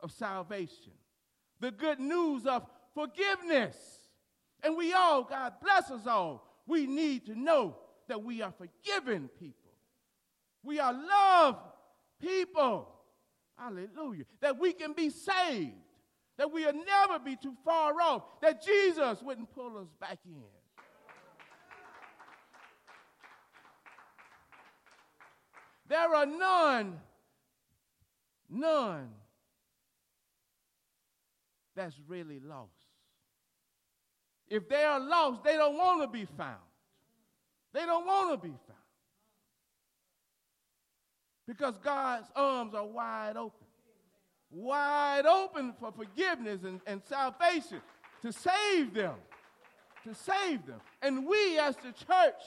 of 0.01 0.12
salvation, 0.12 0.93
the 1.60 1.72
good 1.72 2.00
news 2.00 2.46
of 2.46 2.66
forgiveness. 2.94 3.76
And 4.64 4.76
we 4.76 4.94
all, 4.94 5.24
God 5.24 5.54
bless 5.62 5.92
us 5.92 6.08
all, 6.08 6.48
we 6.66 6.88
need 6.88 7.26
to 7.28 7.36
know 7.36 7.78
that 8.08 8.24
we 8.24 8.42
are 8.42 8.52
forgiven 8.52 9.30
people. 9.40 9.72
We 10.64 10.80
are 10.80 10.94
loved 10.94 11.60
people. 12.20 12.90
Hallelujah. 13.58 14.26
That 14.42 14.60
we 14.60 14.74
can 14.74 14.94
be 14.94 15.10
saved. 15.10 15.74
that 16.38 16.52
we'll 16.52 16.74
never 16.74 17.20
be 17.20 17.36
too 17.36 17.56
far 17.66 18.00
off, 18.00 18.24
that 18.42 18.64
Jesus 18.64 19.22
wouldn't 19.24 19.52
pull 19.54 19.78
us 19.78 19.88
back 20.00 20.20
in. 20.26 20.44
There 25.88 26.14
are 26.14 26.26
none, 26.26 27.00
none 28.50 29.10
that's 31.77 31.96
really 32.07 32.39
lost. 32.39 32.72
If 34.50 34.67
they 34.67 34.84
are 34.84 35.00
lost, 35.00 35.43
they 35.43 35.53
don't 35.53 35.77
want 35.77 36.01
to 36.01 36.07
be 36.07 36.25
found. 36.25 36.57
They 37.74 37.86
don't 37.86 38.05
want 38.05 38.41
to 38.41 38.48
be 38.48 38.53
found. 38.53 38.79
Because 41.48 41.77
God's 41.77 42.27
arms 42.36 42.74
are 42.74 42.86
wide 42.86 43.38
open. 43.38 43.67
Wide 44.50 45.25
open 45.25 45.74
for 45.79 45.91
forgiveness 45.91 46.63
and, 46.63 46.81
and 46.88 47.01
salvation 47.03 47.81
to 48.22 48.34
save 48.34 48.93
them. 48.93 49.15
To 50.05 50.15
save 50.15 50.65
them. 50.65 50.79
And 51.01 51.27
we 51.27 51.60
as 51.60 51.75
the 51.77 51.91
church, 51.91 52.41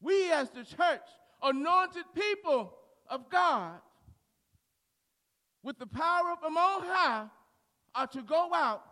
we 0.00 0.30
as 0.30 0.50
the 0.50 0.64
church, 0.64 1.00
anointed 1.42 2.04
people 2.14 2.74
of 3.08 3.28
God, 3.30 3.80
with 5.62 5.78
the 5.78 5.86
power 5.86 6.36
from 6.40 6.56
on 6.58 6.82
high, 6.82 7.26
are 7.94 8.06
to 8.08 8.22
go 8.22 8.52
out 8.52 8.82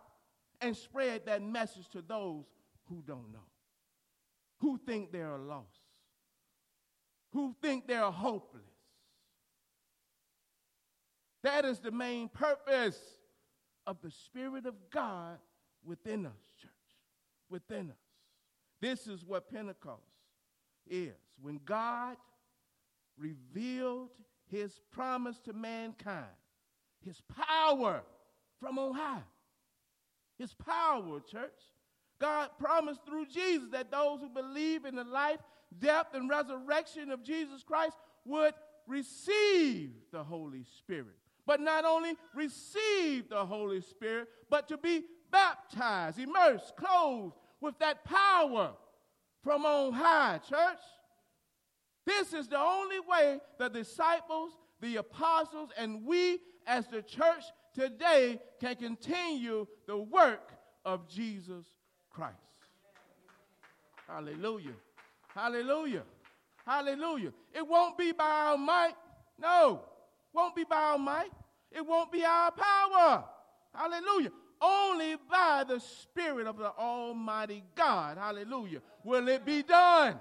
and 0.60 0.76
spread 0.76 1.26
that 1.26 1.42
message 1.42 1.88
to 1.90 2.02
those 2.02 2.44
who 2.88 3.02
don't 3.06 3.32
know, 3.32 3.46
who 4.58 4.78
think 4.86 5.12
they're 5.12 5.38
lost, 5.38 5.66
who 7.32 7.54
think 7.60 7.86
they're 7.86 8.10
hopeless. 8.10 8.62
That 11.42 11.64
is 11.64 11.80
the 11.80 11.90
main 11.90 12.28
purpose 12.28 13.00
of 13.86 13.96
the 14.02 14.10
Spirit 14.10 14.66
of 14.66 14.74
God 14.92 15.38
within 15.84 16.26
us, 16.26 16.38
church, 16.60 16.70
within 17.50 17.90
us. 17.90 17.96
This 18.80 19.06
is 19.06 19.24
what 19.24 19.50
Pentecost 19.50 20.02
is. 20.88 21.14
When 21.40 21.60
God 21.64 22.16
revealed 23.18 24.10
his 24.48 24.80
promise 24.92 25.38
to 25.40 25.52
mankind, 25.52 26.26
his 27.04 27.20
power 27.36 28.02
from 28.62 28.78
on 28.78 28.94
high. 28.94 29.22
His 30.38 30.54
power, 30.54 31.20
church. 31.20 31.50
God 32.20 32.50
promised 32.58 33.00
through 33.04 33.26
Jesus 33.26 33.68
that 33.72 33.90
those 33.90 34.20
who 34.20 34.28
believe 34.28 34.84
in 34.84 34.94
the 34.94 35.04
life, 35.04 35.40
death, 35.80 36.06
and 36.14 36.30
resurrection 36.30 37.10
of 37.10 37.24
Jesus 37.24 37.64
Christ 37.64 37.96
would 38.24 38.54
receive 38.86 39.90
the 40.12 40.22
Holy 40.22 40.64
Spirit. 40.78 41.16
But 41.44 41.60
not 41.60 41.84
only 41.84 42.14
receive 42.34 43.28
the 43.28 43.44
Holy 43.44 43.80
Spirit, 43.80 44.28
but 44.48 44.68
to 44.68 44.78
be 44.78 45.02
baptized, 45.32 46.20
immersed, 46.20 46.76
clothed 46.76 47.34
with 47.60 47.76
that 47.80 48.04
power 48.04 48.74
from 49.42 49.66
on 49.66 49.92
high, 49.92 50.38
church. 50.48 50.78
This 52.06 52.32
is 52.32 52.46
the 52.46 52.58
only 52.60 53.00
way 53.00 53.40
the 53.58 53.68
disciples, 53.68 54.52
the 54.80 54.96
apostles, 54.96 55.70
and 55.76 56.04
we 56.04 56.38
as 56.66 56.86
the 56.86 57.02
church 57.02 57.42
today 57.74 58.40
can 58.60 58.76
continue 58.76 59.66
the 59.86 59.96
work 59.96 60.52
of 60.84 61.08
Jesus 61.08 61.64
Christ. 62.10 62.36
Hallelujah. 64.06 64.74
Hallelujah. 65.34 66.02
Hallelujah. 66.66 67.32
It 67.54 67.66
won't 67.66 67.96
be 67.96 68.12
by 68.12 68.24
our 68.24 68.58
might. 68.58 68.94
No. 69.40 69.82
Won't 70.32 70.54
be 70.54 70.64
by 70.64 70.76
our 70.76 70.98
might. 70.98 71.30
It 71.70 71.86
won't 71.86 72.12
be 72.12 72.24
our 72.24 72.50
power. 72.52 73.24
Hallelujah. 73.74 74.30
Only 74.60 75.16
by 75.30 75.64
the 75.66 75.80
Spirit 75.80 76.46
of 76.46 76.58
the 76.58 76.70
Almighty 76.70 77.64
God. 77.74 78.18
Hallelujah. 78.18 78.80
Will 79.02 79.28
it 79.28 79.44
be 79.44 79.62
done? 79.62 80.18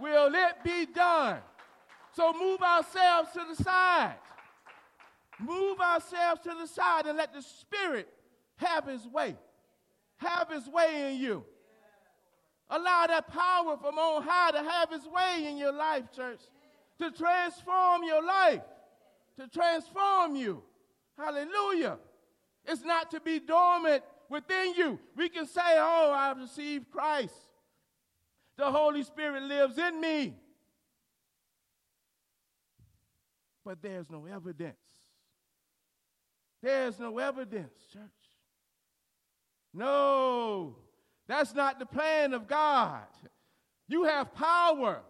Will 0.00 0.32
it 0.34 0.64
be 0.64 0.86
done? 0.86 1.38
So 2.14 2.32
move 2.32 2.62
ourselves 2.62 3.32
to 3.32 3.40
the 3.48 3.62
side. 3.62 4.14
Move 5.42 5.80
ourselves 5.80 6.40
to 6.42 6.50
the 6.60 6.66
side 6.66 7.06
and 7.06 7.18
let 7.18 7.32
the 7.32 7.42
Spirit 7.42 8.08
have 8.56 8.86
His 8.86 9.06
way. 9.06 9.36
Have 10.18 10.50
His 10.50 10.68
way 10.68 11.12
in 11.12 11.20
you. 11.20 11.44
Allow 12.70 13.06
that 13.08 13.28
power 13.28 13.76
from 13.76 13.98
on 13.98 14.22
high 14.22 14.52
to 14.52 14.62
have 14.62 14.90
His 14.90 15.06
way 15.06 15.46
in 15.48 15.56
your 15.56 15.72
life, 15.72 16.04
church, 16.14 16.40
to 16.98 17.10
transform 17.10 18.04
your 18.04 18.24
life, 18.24 18.62
to 19.38 19.48
transform 19.48 20.36
you. 20.36 20.62
Hallelujah. 21.18 21.98
It's 22.64 22.84
not 22.84 23.10
to 23.10 23.20
be 23.20 23.40
dormant 23.40 24.04
within 24.30 24.74
you. 24.74 24.98
We 25.16 25.28
can 25.28 25.46
say, 25.46 25.60
Oh, 25.60 26.12
I've 26.14 26.38
received 26.38 26.90
Christ. 26.90 27.34
The 28.56 28.70
Holy 28.70 29.02
Spirit 29.02 29.42
lives 29.42 29.76
in 29.78 30.00
me. 30.00 30.34
But 33.64 33.82
there's 33.82 34.10
no 34.10 34.26
evidence 34.26 34.76
there's 36.62 36.98
no 36.98 37.18
evidence, 37.18 37.74
church. 37.92 38.02
No, 39.74 40.76
that's 41.26 41.54
not 41.54 41.78
the 41.78 41.86
plan 41.86 42.34
of 42.34 42.46
God. 42.46 43.02
You 43.88 44.04
have 44.04 44.34
power. 44.34 45.00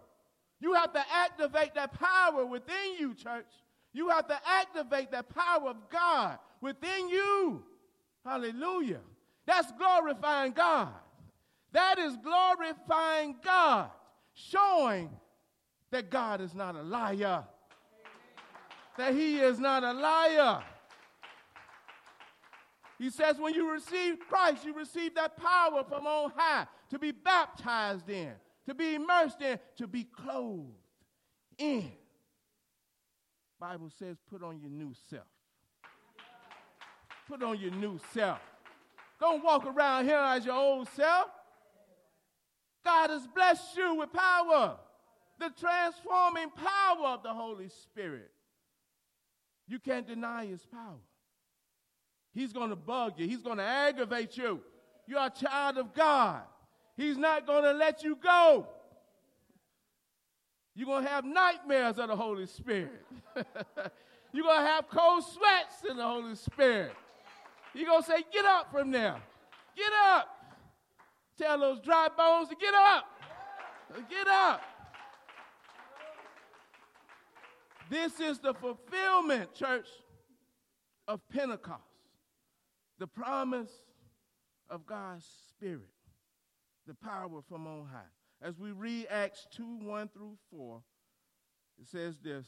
You 0.61 0.75
have 0.75 0.93
to 0.93 1.05
activate 1.13 1.75
that 1.75 1.93
power 1.93 2.47
within 2.47 2.97
you, 2.99 3.15
church. 3.15 3.47
You 3.93 4.09
have 4.11 4.29
to 4.29 4.39
activate 4.47 5.11
that 5.11 5.29
power 5.29 5.71
of 5.71 5.77
God 5.91 6.39
within 6.61 7.09
you. 7.09 7.63
Hallelujah. 8.25 9.01
That's 9.47 9.71
glorifying 9.73 10.53
God. 10.53 10.89
That 11.73 11.99
is 11.99 12.17
glorifying 12.19 13.37
God, 13.43 13.91
showing 14.35 15.11
that 15.91 16.11
God 16.11 16.41
is 16.41 16.55
not 16.55 16.77
a 16.77 16.83
liar, 16.83 17.45
that 18.97 19.15
He 19.15 19.41
is 19.41 19.59
not 19.59 19.83
a 19.83 19.93
liar. 19.93 20.63
He 23.03 23.11
says, 23.11 23.37
when 23.37 23.53
you 23.53 23.69
receive 23.73 24.21
Christ, 24.21 24.65
you 24.65 24.73
receive 24.75 25.17
that 25.17 25.37
power 25.37 25.83
from 25.83 26.07
on 26.07 26.31
high 26.37 26.69
to 26.91 27.01
be 27.01 27.11
baptized 27.11 28.09
in, 28.09 28.31
to 28.67 28.75
be 28.75 28.95
immersed 28.95 29.43
in, 29.43 29.59
to 29.79 29.89
be 29.89 30.05
clothed 30.05 30.71
in. 31.59 31.91
Bible 33.59 33.91
says, 33.99 34.19
put 34.31 34.45
on 34.45 34.61
your 34.61 34.71
new 34.71 34.93
self. 35.11 35.27
Put 37.27 37.43
on 37.43 37.59
your 37.59 37.73
new 37.73 37.99
self. 38.13 38.39
Don't 39.19 39.43
walk 39.43 39.67
around 39.67 40.05
here 40.05 40.19
as 40.19 40.47
your 40.47 40.55
old 40.55 40.87
self. 40.91 41.27
God 42.85 43.11
has 43.11 43.27
blessed 43.27 43.77
you 43.77 43.97
with 43.97 44.13
power, 44.13 44.77
the 45.41 45.51
transforming 45.59 46.51
power 46.51 47.09
of 47.09 47.25
the 47.25 47.35
Holy 47.35 47.69
Spirit. 47.69 48.31
You 49.67 49.81
can't 49.81 50.07
deny 50.07 50.47
his 50.47 50.65
power. 50.67 51.01
He's 52.35 52.53
going 52.53 52.71
to 52.71 52.77
bug 52.77 53.15
you. 53.19 53.29
He's 53.29 53.43
going 53.43 53.59
to 53.59 53.65
aggravate 53.65 54.37
you. 54.37 54.61
You're 55.07 55.27
a 55.27 55.31
child 55.31 55.79
of 55.79 55.95
God. 55.95 56.43
He's 56.97 57.19
not 57.19 57.47
going 57.47 57.65
to 57.65 57.73
let 57.73 58.03
you 58.03 58.17
go. 58.17 58.67
You're 60.75 60.87
going 60.87 61.05
to 61.05 61.11
have 61.11 61.25
nightmares 61.25 61.99
of 61.99 62.09
the 62.09 62.17
Holy 62.17 62.47
Spirit. 62.47 63.05
You're 64.33 64.45
going 64.45 64.61
to 64.61 64.67
have 64.67 64.89
cold 64.89 65.25
sweats 65.25 65.85
in 65.89 65.99
the 65.99 66.03
Holy 66.05 66.35
Spirit. 66.35 66.93
You're 67.75 67.87
going 67.87 68.03
to 68.03 68.09
say, 68.09 68.25
Get 68.33 68.47
up 68.47 68.73
from 68.73 68.91
there. 68.91 69.17
Get 69.77 69.93
up. 70.07 70.29
Tell 71.39 71.59
those 71.59 71.81
dry 71.81 72.09
bones 72.17 72.49
to 72.49 72.57
get 72.57 72.73
up. 72.73 73.05
Get 74.09 74.27
up. 74.27 74.63
This 77.91 78.21
is 78.21 78.39
the 78.39 78.55
fulfillment, 78.55 79.55
church, 79.55 79.89
of 81.07 81.21
Pentecost 81.29 81.92
the 83.03 83.07
promise 83.09 83.83
of 84.71 84.87
God's 84.87 85.27
Spirit, 85.49 85.91
the 86.87 86.95
power 86.95 87.43
from 87.49 87.67
on 87.67 87.89
high. 87.91 87.99
As 88.41 88.61
we 88.61 88.71
read 88.71 89.09
Acts 89.11 89.49
2 89.57 89.81
1 89.83 90.11
through 90.15 90.37
4, 90.53 90.81
it 91.81 91.89
says 91.89 92.21
this 92.23 92.47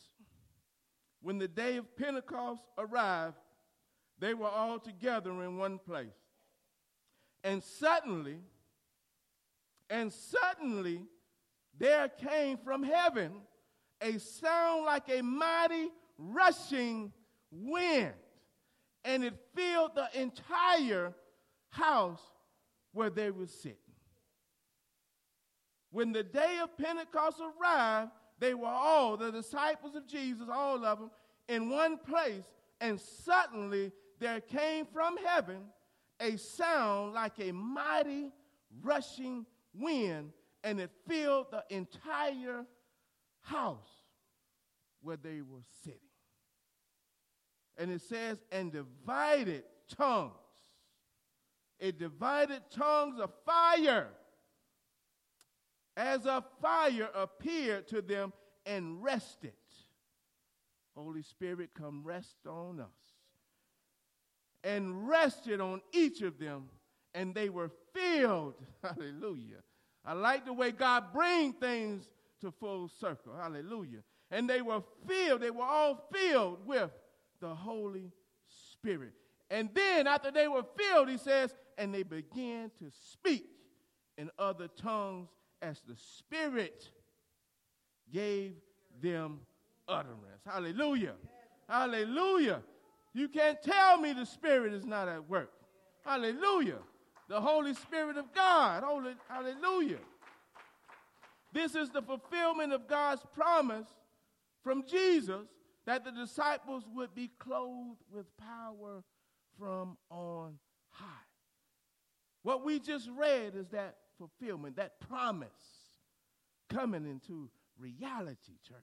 When 1.21 1.39
the 1.39 1.49
day 1.49 1.77
of 1.77 1.97
Pentecost 1.97 2.63
arrived, 2.79 3.35
they 4.21 4.33
were 4.33 4.47
all 4.47 4.79
together 4.79 5.43
in 5.43 5.59
one 5.59 5.81
place. 5.81 6.23
And 7.43 7.61
suddenly, 7.61 8.39
and 9.91 10.13
suddenly, 10.13 11.03
there 11.77 12.09
came 12.09 12.59
from 12.59 12.85
heaven 12.85 13.41
a 14.01 14.21
sound 14.21 14.85
like 14.85 15.09
a 15.09 15.21
mighty 15.21 15.89
rushing 16.17 17.13
wind 17.51 18.15
and 19.05 19.25
it 19.25 19.35
filled 19.55 19.95
the 19.95 20.09
entire 20.19 21.13
house 21.71 22.23
where 22.93 23.11
they 23.11 23.31
were 23.31 23.47
sitting. 23.47 23.77
When 25.91 26.13
the 26.13 26.23
day 26.23 26.59
of 26.63 26.77
Pentecost 26.77 27.41
arrived, 27.41 28.11
they 28.39 28.55
were 28.55 28.67
all, 28.67 29.17
the 29.17 29.31
disciples 29.31 29.95
of 29.95 30.09
Jesus, 30.09 30.49
all 30.53 30.85
of 30.85 30.99
them, 30.99 31.11
in 31.49 31.71
one 31.71 31.99
place, 31.99 32.45
and 32.81 32.99
suddenly 33.01 33.93
there 34.19 34.41
came 34.41 34.87
from 34.87 35.17
heaven 35.17 35.61
a 36.21 36.37
sound 36.37 37.15
like 37.15 37.39
a 37.41 37.53
mighty 37.53 38.33
rushing 38.83 39.47
wind, 39.75 40.33
and 40.63 40.81
it 40.81 40.91
filled 41.07 41.47
the 41.51 41.65
entire 41.71 42.65
house 43.43 44.03
where 45.03 45.17
they 45.17 45.43
were 45.43 45.63
sitting. 45.83 46.01
And 47.77 47.91
it 47.91 48.03
says, 48.03 48.39
and 48.53 48.73
divided 48.73 49.65
tongues. 49.97 50.33
It 51.79 51.99
divided 51.99 52.63
tongues 52.71 53.19
of 53.21 53.31
fire 53.45 54.09
as 55.97 56.27
a 56.27 56.45
fire 56.61 57.09
appeared 57.15 57.89
to 57.89 58.03
them 58.03 58.33
and 58.67 59.03
rested. 59.03 59.53
Holy 60.97 61.23
Spirit, 61.23 61.71
come 61.75 62.03
rest 62.05 62.47
on 62.49 62.81
us. 62.81 62.87
And 64.63 65.09
rested 65.09 65.61
on 65.61 65.83
each 65.93 66.23
of 66.23 66.39
them, 66.39 66.71
and 67.13 67.35
they 67.35 67.49
were 67.49 67.71
filled. 67.93 68.55
Hallelujah. 68.83 69.63
I 70.05 70.15
like 70.15 70.47
the 70.47 70.53
way 70.53 70.71
God 70.71 71.13
brings 71.13 71.57
things 71.57 72.09
to 72.41 72.51
full 72.51 72.89
circle. 72.89 73.35
Hallelujah. 73.39 74.01
And 74.31 74.49
they 74.49 74.63
were 74.63 74.83
filled, 75.07 75.43
they 75.43 75.51
were 75.51 75.65
all 75.65 76.09
filled 76.13 76.67
with 76.67 76.91
the 77.41 77.55
Holy 77.55 78.13
Spirit. 78.73 79.13
And 79.51 79.71
then 79.75 80.07
after 80.07 80.31
they 80.31 80.49
were 80.49 80.65
filled, 80.77 81.09
he 81.09 81.19
says, 81.19 81.55
and 81.79 81.95
they 81.95 82.03
began 82.03 82.71
to 82.79 82.91
speak 83.11 83.47
in 84.17 84.31
other 84.39 84.69
tongues 84.69 85.29
as 85.61 85.81
the 85.87 85.97
Spirit 85.97 86.89
gave 88.13 88.55
them 89.01 89.41
utterance. 89.89 90.43
Hallelujah. 90.47 91.15
Hallelujah. 91.69 92.63
You 93.13 93.29
can't 93.29 93.63
tell 93.63 93.99
me 93.99 94.13
the 94.13 94.27
Spirit 94.27 94.73
is 94.73 94.85
not 94.85 95.09
at 95.09 95.29
work. 95.29 95.53
Hallelujah. 96.05 96.79
The 97.29 97.41
Holy 97.41 97.75
Spirit 97.75 98.17
of 98.17 98.33
God. 98.35 98.83
Holy, 98.83 99.15
hallelujah. 99.29 99.99
This 101.53 101.75
is 101.75 101.91
the 101.91 102.03
fulfillment 102.03 102.73
of 102.73 102.89
God's 102.89 103.23
promise 103.33 103.87
from 104.63 104.85
Jesus 104.87 105.47
that 105.87 106.05
the 106.05 106.13
disciples 106.13 106.85
would 106.95 107.15
be 107.15 107.31
clothed 107.39 108.03
with 108.13 108.27
power 108.37 109.03
from 109.59 109.97
on 110.11 110.59
high. 110.91 111.07
What 112.43 112.65
we 112.65 112.79
just 112.79 113.09
read 113.17 113.55
is 113.55 113.69
that 113.69 113.97
fulfillment, 114.19 114.77
that 114.77 115.01
promise 115.01 115.49
coming 116.71 117.07
into 117.07 117.51
reality, 117.79 118.53
church. 118.67 118.79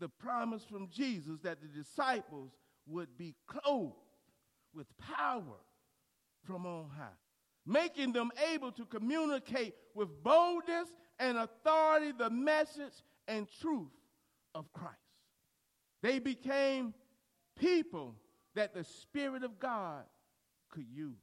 The 0.00 0.08
promise 0.08 0.64
from 0.64 0.88
Jesus 0.88 1.38
that 1.42 1.58
the 1.60 1.68
disciples 1.68 2.50
would 2.86 3.16
be 3.16 3.34
clothed 3.46 3.94
with 4.74 4.86
power 4.98 5.60
from 6.44 6.66
on 6.66 6.90
high, 6.96 7.06
making 7.64 8.12
them 8.12 8.30
able 8.52 8.72
to 8.72 8.84
communicate 8.84 9.74
with 9.94 10.08
boldness 10.22 10.92
and 11.18 11.38
authority 11.38 12.12
the 12.18 12.28
message 12.28 12.92
and 13.28 13.46
truth 13.60 13.88
of 14.54 14.70
Christ. 14.72 14.98
They 16.04 16.18
became 16.18 16.92
people 17.58 18.14
that 18.54 18.74
the 18.74 18.84
Spirit 18.84 19.42
of 19.42 19.58
God 19.58 20.04
could 20.68 20.84
use. 20.94 21.14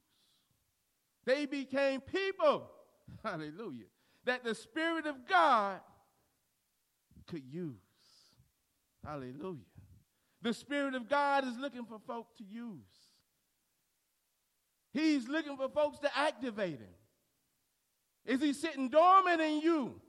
They 1.24 1.46
became 1.46 2.00
people, 2.00 2.68
hallelujah, 3.24 3.84
that 4.24 4.42
the 4.42 4.56
Spirit 4.56 5.06
of 5.06 5.24
God 5.28 5.78
could 7.28 7.44
use. 7.48 7.76
Hallelujah. 9.06 9.60
The 10.42 10.52
Spirit 10.52 10.96
of 10.96 11.08
God 11.08 11.46
is 11.46 11.56
looking 11.58 11.84
for 11.84 12.00
folk 12.04 12.36
to 12.38 12.44
use. 12.44 12.82
He's 14.92 15.28
looking 15.28 15.56
for 15.56 15.68
folks 15.68 16.00
to 16.00 16.10
activate 16.18 16.80
him. 16.80 16.96
Is 18.26 18.40
he 18.40 18.52
sitting 18.52 18.88
dormant 18.88 19.40
in 19.40 19.60
you? 19.60 20.00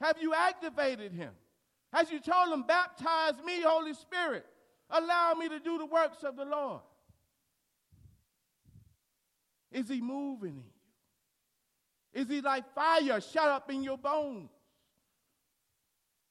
Have 0.00 0.18
you 0.22 0.34
activated 0.34 1.12
him? 1.12 1.32
Has 1.92 2.10
you 2.10 2.20
told 2.20 2.52
him, 2.52 2.62
baptize 2.62 3.34
me, 3.44 3.62
Holy 3.62 3.94
Spirit? 3.94 4.46
Allow 4.90 5.34
me 5.34 5.48
to 5.48 5.58
do 5.58 5.78
the 5.78 5.86
works 5.86 6.22
of 6.22 6.36
the 6.36 6.44
Lord. 6.44 6.80
Is 9.72 9.88
he 9.88 10.00
moving 10.00 10.50
in 10.50 10.64
you? 10.64 12.22
Is 12.22 12.28
he 12.28 12.40
like 12.40 12.64
fire 12.74 13.20
shut 13.20 13.48
up 13.48 13.70
in 13.70 13.82
your 13.82 13.98
bones? 13.98 14.50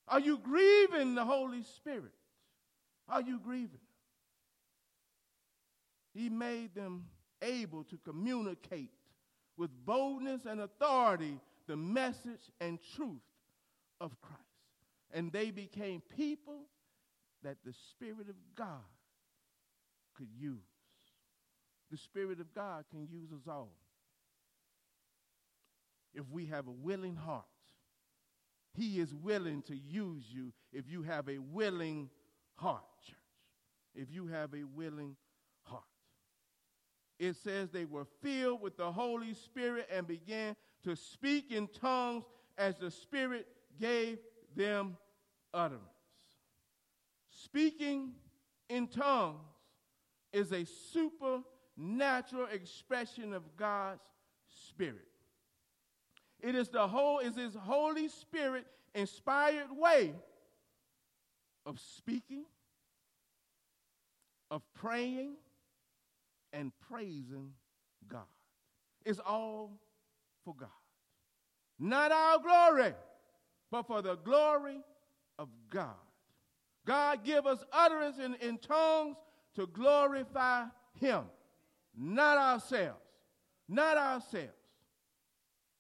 Are 0.08 0.20
you 0.20 0.40
grieving 0.40 1.16
the 1.16 1.24
Holy 1.24 1.64
Spirit? 1.64 2.12
Are 3.08 3.22
you 3.22 3.40
grieving? 3.40 3.80
He 6.14 6.30
made 6.30 6.74
them 6.76 7.06
able 7.42 7.84
to 7.86 7.98
communicate 8.04 8.92
with 9.56 9.70
boldness 9.86 10.46
and 10.46 10.62
authority 10.62 11.40
the 11.68 11.78
message 11.78 12.52
and 12.60 12.80
truth 12.96 13.22
of 14.02 14.20
Christ. 14.22 14.49
And 15.12 15.32
they 15.32 15.52
became 15.52 16.02
people 16.16 16.62
that 17.44 17.58
the 17.66 17.74
Spirit 17.92 18.30
of 18.30 18.36
God 18.56 18.84
could 20.16 20.30
use. 20.38 20.60
The 21.92 21.98
Spirit 21.98 22.40
of 22.40 22.54
God 22.54 22.86
can 22.92 23.08
use 23.08 23.32
us 23.32 23.48
all. 23.48 23.74
If 26.14 26.30
we 26.30 26.46
have 26.48 26.68
a 26.68 26.72
willing 26.72 27.16
heart, 27.16 27.46
He 28.74 29.00
is 29.00 29.14
willing 29.14 29.62
to 29.64 29.76
use 29.76 30.26
you 30.30 30.54
if 30.72 30.90
you 30.90 31.04
have 31.04 31.28
a 31.30 31.40
willing 31.40 32.10
heart, 32.56 32.84
church. 33.06 33.16
If 33.96 34.12
you 34.12 34.28
have 34.28 34.54
a 34.54 34.64
willing 34.64 35.16
heart. 35.64 35.84
It 37.18 37.36
says 37.38 37.70
they 37.70 37.86
were 37.86 38.06
filled 38.22 38.62
with 38.62 38.78
the 38.78 38.92
Holy 38.92 39.34
Spirit 39.34 39.88
and 39.92 40.08
began 40.08 40.56
to 40.84 40.96
speak 40.96 41.52
in 41.52 41.68
tongues 41.68 42.26
as 42.58 42.78
the 42.78 42.92
Spirit 42.92 43.48
gave 43.80 44.20
them 44.56 44.98
utterance. 45.54 45.84
Speaking 47.30 48.12
in 48.70 48.88
tongues 48.88 49.40
is 50.32 50.52
a 50.52 50.66
supernatural 50.66 52.48
expression 52.52 53.34
of 53.34 53.44
God's 53.58 54.02
Spirit. 54.68 55.08
It 56.42 56.56
is 56.56 56.70
the 56.70 56.88
whole 56.88 57.20
is 57.20 57.36
his 57.36 57.56
Holy 57.56 58.08
Spirit 58.08 58.66
inspired 58.96 59.72
way 59.72 60.14
of 61.66 61.80
speaking, 61.80 62.46
of 64.50 64.62
praying, 64.74 65.36
and 66.54 66.72
praising 66.90 67.52
God. 68.08 68.24
It's 69.06 69.20
all 69.20 69.80
for 70.44 70.56
God. 70.56 70.70
Not 71.78 72.12
our 72.12 72.40
glory, 72.40 72.94
but 73.72 73.88
for 73.88 74.02
the 74.02 74.16
glory 74.18 74.80
of 75.38 75.50
God. 75.70 75.96
God 76.86 77.24
give 77.24 77.46
us 77.46 77.64
utterance 77.72 78.18
in, 78.18 78.36
in 78.36 78.58
tongues 78.58 79.18
to 79.56 79.68
glorify 79.68 80.66
him, 81.00 81.24
not 81.96 82.38
ourselves. 82.38 83.00
Not 83.68 83.98
ourselves. 83.98 84.50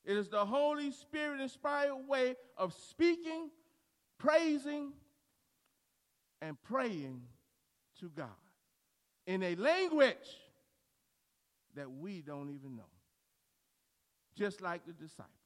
It 0.06 0.16
is 0.16 0.30
the 0.30 0.46
Holy 0.46 0.92
Spirit 0.92 1.42
inspired 1.42 1.96
way 2.08 2.36
of 2.56 2.74
speaking, 2.74 3.50
praising, 4.20 4.94
and 6.42 6.62
praying 6.62 7.22
to 8.00 8.10
God 8.10 8.28
in 9.26 9.44
a 9.44 9.56
language 9.56 10.16
that 11.76 11.92
we 11.92 12.22
don't 12.22 12.50
even 12.52 12.76
know. 12.76 12.84
Just 14.36 14.62
like 14.62 14.86
the 14.86 14.94
disciples. 14.94 15.39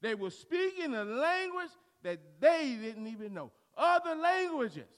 They 0.00 0.14
were 0.14 0.30
speaking 0.30 0.94
a 0.94 1.04
language 1.04 1.70
that 2.02 2.18
they 2.40 2.78
didn't 2.80 3.06
even 3.06 3.34
know. 3.34 3.50
Other 3.76 4.14
languages 4.14 4.88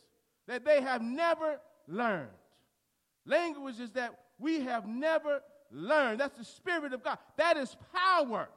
that 0.47 0.65
they 0.65 0.81
have 0.81 1.03
never 1.03 1.61
learned. 1.89 2.29
Languages 3.27 3.91
that 3.93 4.19
we 4.39 4.61
have 4.61 4.87
never 4.87 5.41
learned. 5.71 6.21
That's 6.21 6.39
the 6.39 6.45
Spirit 6.45 6.93
of 6.93 7.03
God. 7.03 7.19
That 7.37 7.57
is 7.57 7.77
power. 7.95 8.49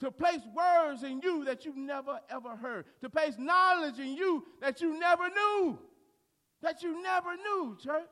To 0.00 0.10
place 0.10 0.40
words 0.54 1.02
in 1.02 1.20
you 1.22 1.44
that 1.44 1.64
you've 1.64 1.76
never 1.76 2.20
ever 2.28 2.56
heard. 2.56 2.84
To 3.00 3.08
place 3.08 3.34
knowledge 3.38 3.98
in 3.98 4.14
you 4.14 4.44
that 4.60 4.80
you 4.80 4.98
never 4.98 5.28
knew. 5.28 5.78
That 6.62 6.82
you 6.82 7.02
never 7.02 7.36
knew, 7.36 7.76
church. 7.82 8.02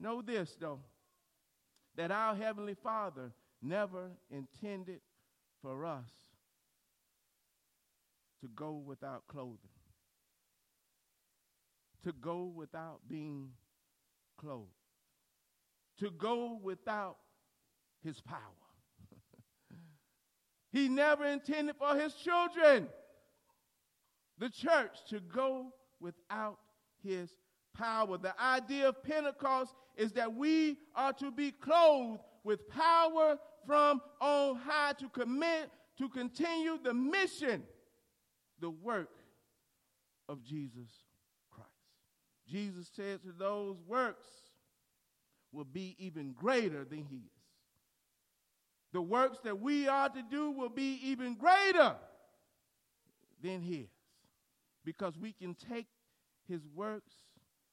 Know 0.00 0.22
this, 0.22 0.56
though, 0.58 0.80
that 1.96 2.10
our 2.10 2.34
Heavenly 2.34 2.74
Father 2.74 3.32
never 3.60 4.10
intended 4.30 5.00
for 5.62 5.86
us 5.86 6.10
to 8.40 8.48
go 8.54 8.72
without 8.72 9.22
clothing, 9.28 9.58
to 12.04 12.12
go 12.20 12.52
without 12.54 13.00
being 13.08 13.50
clothed, 14.36 14.68
to 16.00 16.10
go 16.10 16.58
without 16.60 17.16
his 18.02 18.20
power. 18.20 18.38
he 20.72 20.88
never 20.88 21.24
intended 21.24 21.76
for 21.76 21.96
his 21.96 22.12
children, 22.14 22.88
the 24.38 24.50
church, 24.50 24.98
to 25.10 25.20
go 25.20 25.72
without 26.00 26.58
his 27.04 27.30
power. 27.76 28.18
The 28.18 28.38
idea 28.40 28.88
of 28.88 29.02
Pentecost 29.04 29.72
is 29.96 30.12
that 30.12 30.34
we 30.34 30.78
are 30.96 31.12
to 31.14 31.30
be 31.30 31.52
clothed 31.52 32.20
with 32.42 32.68
power 32.68 33.38
from 33.66 34.00
on 34.20 34.56
high 34.56 34.92
to 34.94 35.08
commit, 35.08 35.70
to 35.98 36.08
continue 36.08 36.78
the 36.82 36.94
mission, 36.94 37.62
the 38.60 38.70
work 38.70 39.10
of 40.28 40.42
Jesus 40.42 40.90
Christ. 41.50 41.68
Jesus 42.48 42.90
said 42.94 43.22
to 43.22 43.32
those 43.32 43.76
works 43.86 44.28
will 45.52 45.64
be 45.64 45.94
even 45.98 46.32
greater 46.32 46.84
than 46.84 47.04
his. 47.04 47.30
The 48.92 49.02
works 49.02 49.38
that 49.44 49.60
we 49.60 49.88
are 49.88 50.08
to 50.08 50.22
do 50.30 50.50
will 50.50 50.68
be 50.68 51.00
even 51.04 51.34
greater 51.34 51.96
than 53.42 53.62
his. 53.62 53.88
Because 54.84 55.18
we 55.18 55.32
can 55.32 55.54
take 55.54 55.86
his 56.48 56.60
works, 56.74 57.12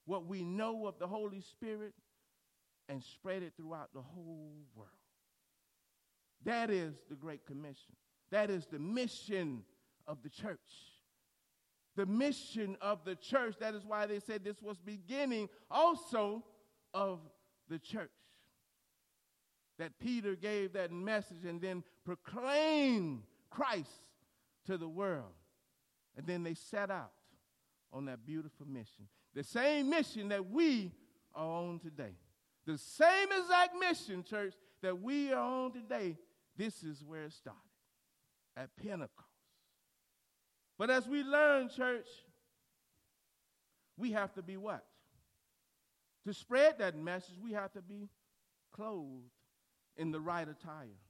what 0.06 0.26
we 0.26 0.42
know 0.42 0.86
of 0.86 0.98
the 0.98 1.06
Holy 1.06 1.40
Spirit, 1.40 1.92
and 2.88 3.02
spread 3.02 3.42
it 3.42 3.52
throughout 3.56 3.90
the 3.92 4.00
whole 4.00 4.52
world. 4.74 4.90
That 6.44 6.70
is 6.70 6.94
the 7.08 7.16
Great 7.16 7.46
Commission. 7.46 7.94
That 8.30 8.50
is 8.50 8.66
the 8.66 8.78
mission 8.78 9.62
of 10.06 10.22
the 10.22 10.28
church. 10.28 10.58
The 11.96 12.06
mission 12.06 12.76
of 12.80 13.04
the 13.04 13.16
church. 13.16 13.56
That 13.60 13.74
is 13.74 13.84
why 13.84 14.06
they 14.06 14.20
said 14.20 14.44
this 14.44 14.62
was 14.62 14.78
beginning 14.78 15.48
also 15.70 16.44
of 16.94 17.20
the 17.68 17.78
church. 17.78 18.10
That 19.78 19.98
Peter 19.98 20.36
gave 20.36 20.74
that 20.74 20.92
message 20.92 21.44
and 21.46 21.60
then 21.60 21.82
proclaimed 22.04 23.22
Christ 23.50 24.02
to 24.66 24.76
the 24.76 24.88
world. 24.88 25.32
And 26.16 26.26
then 26.26 26.42
they 26.42 26.54
set 26.54 26.90
out 26.90 27.12
on 27.92 28.04
that 28.06 28.24
beautiful 28.26 28.66
mission. 28.66 29.08
The 29.34 29.44
same 29.44 29.90
mission 29.90 30.28
that 30.28 30.50
we 30.50 30.92
are 31.34 31.44
on 31.44 31.78
today. 31.78 32.14
The 32.66 32.78
same 32.78 33.28
exact 33.32 33.74
mission, 33.78 34.22
church, 34.22 34.54
that 34.82 35.00
we 35.00 35.32
are 35.32 35.40
on 35.40 35.72
today. 35.72 36.16
This 36.60 36.82
is 36.82 37.02
where 37.02 37.24
it 37.24 37.32
started 37.32 37.58
at 38.54 38.68
Pentecost. 38.76 39.14
But 40.78 40.90
as 40.90 41.08
we 41.08 41.22
learn, 41.22 41.70
church, 41.74 42.06
we 43.96 44.12
have 44.12 44.34
to 44.34 44.42
be 44.42 44.58
what? 44.58 44.84
To 46.26 46.34
spread 46.34 46.76
that 46.78 46.98
message, 46.98 47.36
we 47.42 47.54
have 47.54 47.72
to 47.72 47.80
be 47.80 48.10
clothed 48.74 49.30
in 49.96 50.12
the 50.12 50.20
right 50.20 50.46
attire. 50.46 51.00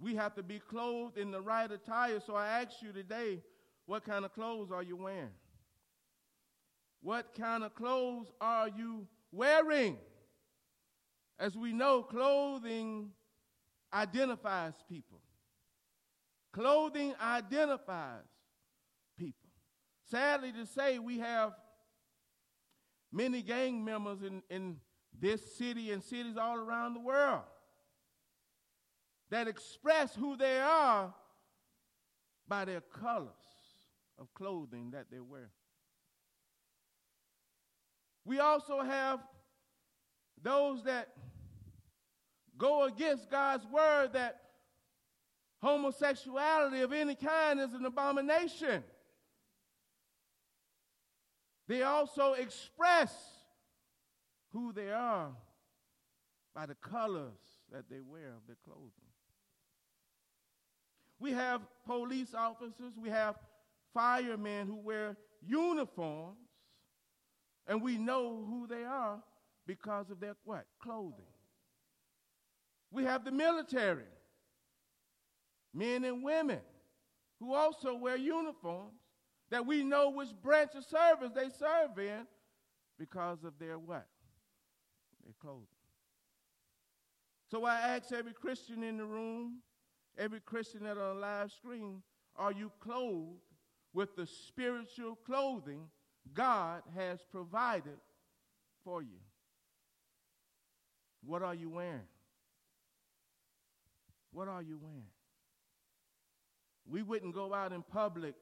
We 0.00 0.16
have 0.16 0.34
to 0.34 0.42
be 0.42 0.58
clothed 0.58 1.18
in 1.18 1.30
the 1.30 1.40
right 1.40 1.70
attire. 1.70 2.18
So 2.18 2.34
I 2.34 2.48
ask 2.60 2.82
you 2.82 2.90
today, 2.90 3.44
what 3.86 4.04
kind 4.04 4.24
of 4.24 4.34
clothes 4.34 4.72
are 4.72 4.82
you 4.82 4.96
wearing? 4.96 5.30
What 7.00 7.32
kind 7.38 7.62
of 7.62 7.76
clothes 7.76 8.32
are 8.40 8.68
you 8.68 9.06
wearing? 9.30 9.98
As 11.38 11.56
we 11.56 11.72
know, 11.72 12.02
clothing 12.02 13.12
identifies 13.92 14.74
people. 14.88 15.20
Clothing 16.52 17.14
identifies 17.22 18.24
people. 19.16 19.48
Sadly 20.10 20.52
to 20.52 20.66
say, 20.66 20.98
we 20.98 21.18
have 21.18 21.52
many 23.12 23.42
gang 23.42 23.84
members 23.84 24.22
in, 24.22 24.42
in 24.50 24.76
this 25.18 25.56
city 25.56 25.90
and 25.92 26.02
cities 26.02 26.36
all 26.36 26.56
around 26.56 26.94
the 26.94 27.00
world 27.00 27.42
that 29.30 29.48
express 29.48 30.14
who 30.14 30.36
they 30.36 30.58
are 30.58 31.12
by 32.46 32.64
their 32.64 32.80
colors 32.80 33.28
of 34.18 34.32
clothing 34.34 34.90
that 34.92 35.06
they 35.10 35.20
wear. 35.20 35.50
We 38.24 38.40
also 38.40 38.80
have 38.80 39.20
those 40.42 40.84
that 40.84 41.08
go 42.58 42.84
against 42.84 43.30
God's 43.30 43.64
word 43.66 44.12
that 44.12 44.40
homosexuality 45.62 46.80
of 46.82 46.92
any 46.92 47.14
kind 47.14 47.60
is 47.60 47.72
an 47.72 47.84
abomination. 47.86 48.82
They 51.66 51.82
also 51.82 52.32
express 52.32 53.14
who 54.52 54.72
they 54.72 54.90
are 54.90 55.30
by 56.54 56.66
the 56.66 56.74
colors 56.74 57.38
that 57.70 57.88
they 57.90 58.00
wear 58.00 58.28
of 58.28 58.46
their 58.46 58.56
clothing. 58.64 58.90
We 61.20 61.32
have 61.32 61.62
police 61.84 62.34
officers, 62.34 62.94
we 63.00 63.10
have 63.10 63.36
firemen 63.92 64.66
who 64.66 64.76
wear 64.76 65.16
uniforms, 65.42 66.38
and 67.66 67.82
we 67.82 67.98
know 67.98 68.44
who 68.48 68.66
they 68.66 68.84
are 68.84 69.18
because 69.66 70.10
of 70.10 70.20
their 70.20 70.36
what? 70.44 70.64
Clothing. 70.82 71.26
We 72.90 73.04
have 73.04 73.24
the 73.24 73.32
military, 73.32 74.04
men 75.74 76.04
and 76.04 76.22
women, 76.22 76.60
who 77.38 77.54
also 77.54 77.94
wear 77.94 78.16
uniforms 78.16 78.94
that 79.50 79.66
we 79.66 79.82
know 79.82 80.10
which 80.10 80.28
branch 80.42 80.70
of 80.74 80.84
service 80.84 81.32
they 81.34 81.48
serve 81.50 81.98
in 81.98 82.26
because 82.98 83.44
of 83.44 83.58
their 83.58 83.78
what? 83.78 84.06
Their 85.24 85.34
clothing. 85.40 85.66
So 87.50 87.64
I 87.64 87.80
ask 87.80 88.12
every 88.12 88.32
Christian 88.32 88.82
in 88.82 88.98
the 88.98 89.06
room, 89.06 89.58
every 90.18 90.40
Christian 90.40 90.84
that 90.84 90.98
on 90.98 91.20
live 91.20 91.50
screen, 91.52 92.02
are 92.36 92.52
you 92.52 92.70
clothed 92.80 93.40
with 93.94 94.16
the 94.16 94.26
spiritual 94.26 95.16
clothing 95.26 95.88
God 96.34 96.82
has 96.94 97.20
provided 97.30 97.98
for 98.84 99.02
you? 99.02 99.18
What 101.24 101.42
are 101.42 101.54
you 101.54 101.70
wearing? 101.70 102.06
What 104.32 104.48
are 104.48 104.62
you 104.62 104.78
wearing? 104.80 105.04
We 106.86 107.02
wouldn't 107.02 107.34
go 107.34 107.52
out 107.52 107.72
in 107.72 107.82
public 107.82 108.34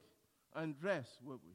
undressed, 0.54 1.18
would 1.24 1.40
we? 1.44 1.54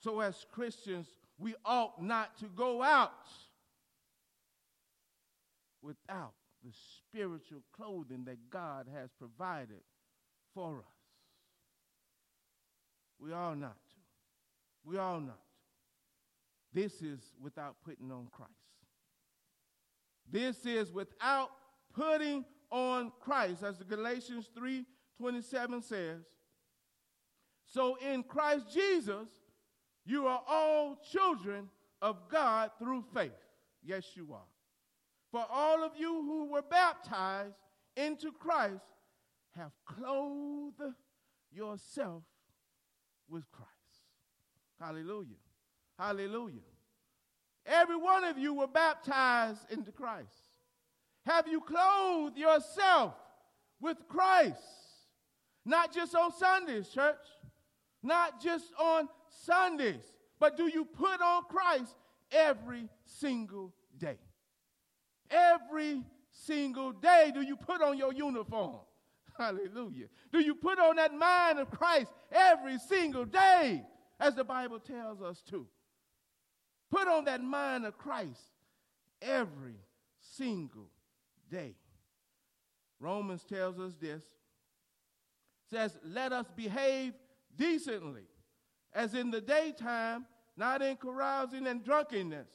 So, 0.00 0.20
as 0.20 0.46
Christians, 0.52 1.06
we 1.38 1.54
ought 1.64 2.00
not 2.02 2.38
to 2.38 2.46
go 2.46 2.82
out 2.82 3.12
without 5.82 6.34
the 6.64 6.70
spiritual 6.98 7.62
clothing 7.72 8.24
that 8.24 8.50
God 8.50 8.86
has 8.94 9.10
provided 9.18 9.82
for 10.54 10.78
us. 10.78 10.84
We 13.20 13.32
are 13.32 13.56
not 13.56 13.76
to. 13.76 13.96
We 14.84 14.96
are 14.96 15.20
not 15.20 15.38
to. 15.38 16.80
This 16.80 17.02
is 17.02 17.20
without 17.40 17.76
putting 17.84 18.10
on 18.12 18.28
Christ. 18.30 18.52
This 20.30 20.66
is 20.66 20.92
without 20.92 21.50
putting 21.94 22.44
on 22.70 23.12
Christ, 23.20 23.62
as 23.62 23.78
the 23.78 23.84
Galatians 23.84 24.48
3 24.54 24.84
27 25.18 25.82
says. 25.82 26.20
So 27.66 27.96
in 27.96 28.22
Christ 28.22 28.66
Jesus, 28.72 29.28
you 30.06 30.26
are 30.26 30.42
all 30.48 31.00
children 31.12 31.68
of 32.00 32.28
God 32.30 32.70
through 32.78 33.04
faith. 33.12 33.32
Yes, 33.82 34.04
you 34.14 34.32
are. 34.32 34.46
For 35.30 35.44
all 35.50 35.84
of 35.84 35.92
you 35.98 36.12
who 36.22 36.46
were 36.46 36.62
baptized 36.62 37.56
into 37.96 38.32
Christ 38.32 38.84
have 39.56 39.72
clothed 39.84 40.94
yourself 41.50 42.22
with 43.28 43.50
Christ. 43.50 43.68
Hallelujah. 44.80 45.36
Hallelujah. 45.98 46.60
Every 47.66 47.96
one 47.96 48.24
of 48.24 48.38
you 48.38 48.54
were 48.54 48.68
baptized 48.68 49.70
into 49.70 49.92
Christ. 49.92 50.47
Have 51.28 51.46
you 51.46 51.60
clothed 51.60 52.38
yourself 52.38 53.12
with 53.80 53.98
Christ? 54.08 54.56
Not 55.62 55.92
just 55.92 56.14
on 56.14 56.32
Sundays, 56.32 56.88
church. 56.88 57.16
Not 58.02 58.40
just 58.40 58.64
on 58.80 59.10
Sundays. 59.44 60.02
But 60.40 60.56
do 60.56 60.68
you 60.68 60.86
put 60.86 61.20
on 61.20 61.42
Christ 61.44 61.94
every 62.32 62.88
single 63.04 63.74
day? 63.98 64.16
Every 65.30 66.02
single 66.30 66.92
day 66.92 67.30
do 67.34 67.42
you 67.42 67.56
put 67.56 67.82
on 67.82 67.98
your 67.98 68.14
uniform? 68.14 68.76
Hallelujah. 69.38 70.06
Do 70.32 70.40
you 70.40 70.54
put 70.54 70.78
on 70.78 70.96
that 70.96 71.12
mind 71.12 71.58
of 71.58 71.70
Christ 71.70 72.10
every 72.32 72.78
single 72.78 73.26
day, 73.26 73.84
as 74.18 74.34
the 74.34 74.44
Bible 74.44 74.78
tells 74.78 75.20
us 75.20 75.42
to? 75.50 75.66
Put 76.90 77.06
on 77.06 77.26
that 77.26 77.42
mind 77.42 77.84
of 77.84 77.98
Christ 77.98 78.40
every 79.20 79.76
single 80.20 80.88
day. 81.50 81.74
Romans 83.00 83.44
tells 83.44 83.78
us 83.78 83.94
this 84.00 84.22
says, 85.70 85.98
Let 86.04 86.32
us 86.32 86.46
behave 86.56 87.14
decently, 87.56 88.26
as 88.92 89.14
in 89.14 89.30
the 89.30 89.40
daytime, 89.40 90.26
not 90.56 90.82
in 90.82 90.96
carousing 90.96 91.66
and 91.66 91.84
drunkenness, 91.84 92.48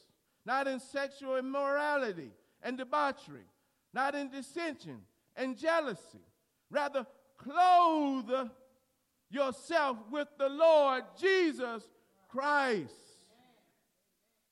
not 0.46 0.68
in 0.68 0.80
sexual 0.80 1.38
immorality 1.38 2.32
and 2.62 2.78
debauchery, 2.78 3.46
not 3.94 4.16
in 4.16 4.30
dissension 4.30 5.02
and 5.36 5.58
jealousy. 5.58 6.26
Rather, 6.70 7.06
clothe 7.38 8.50
yourself 9.30 9.98
with 10.12 10.28
the 10.38 10.50
Lord 10.50 11.04
Jesus 11.20 11.84
Christ. 12.30 12.94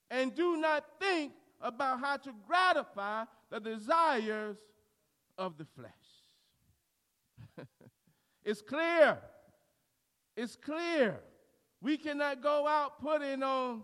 And 0.09 0.35
do 0.35 0.57
not 0.57 0.85
think 0.99 1.33
about 1.61 1.99
how 1.99 2.17
to 2.17 2.33
gratify 2.47 3.23
the 3.51 3.59
desires 3.59 4.57
of 5.37 5.57
the 5.57 5.65
flesh. 5.75 5.91
it's 8.43 8.61
clear. 8.61 9.17
It's 10.35 10.55
clear. 10.55 11.19
We 11.81 11.97
cannot 11.97 12.41
go 12.41 12.67
out 12.67 12.99
putting 13.01 13.43
on 13.43 13.83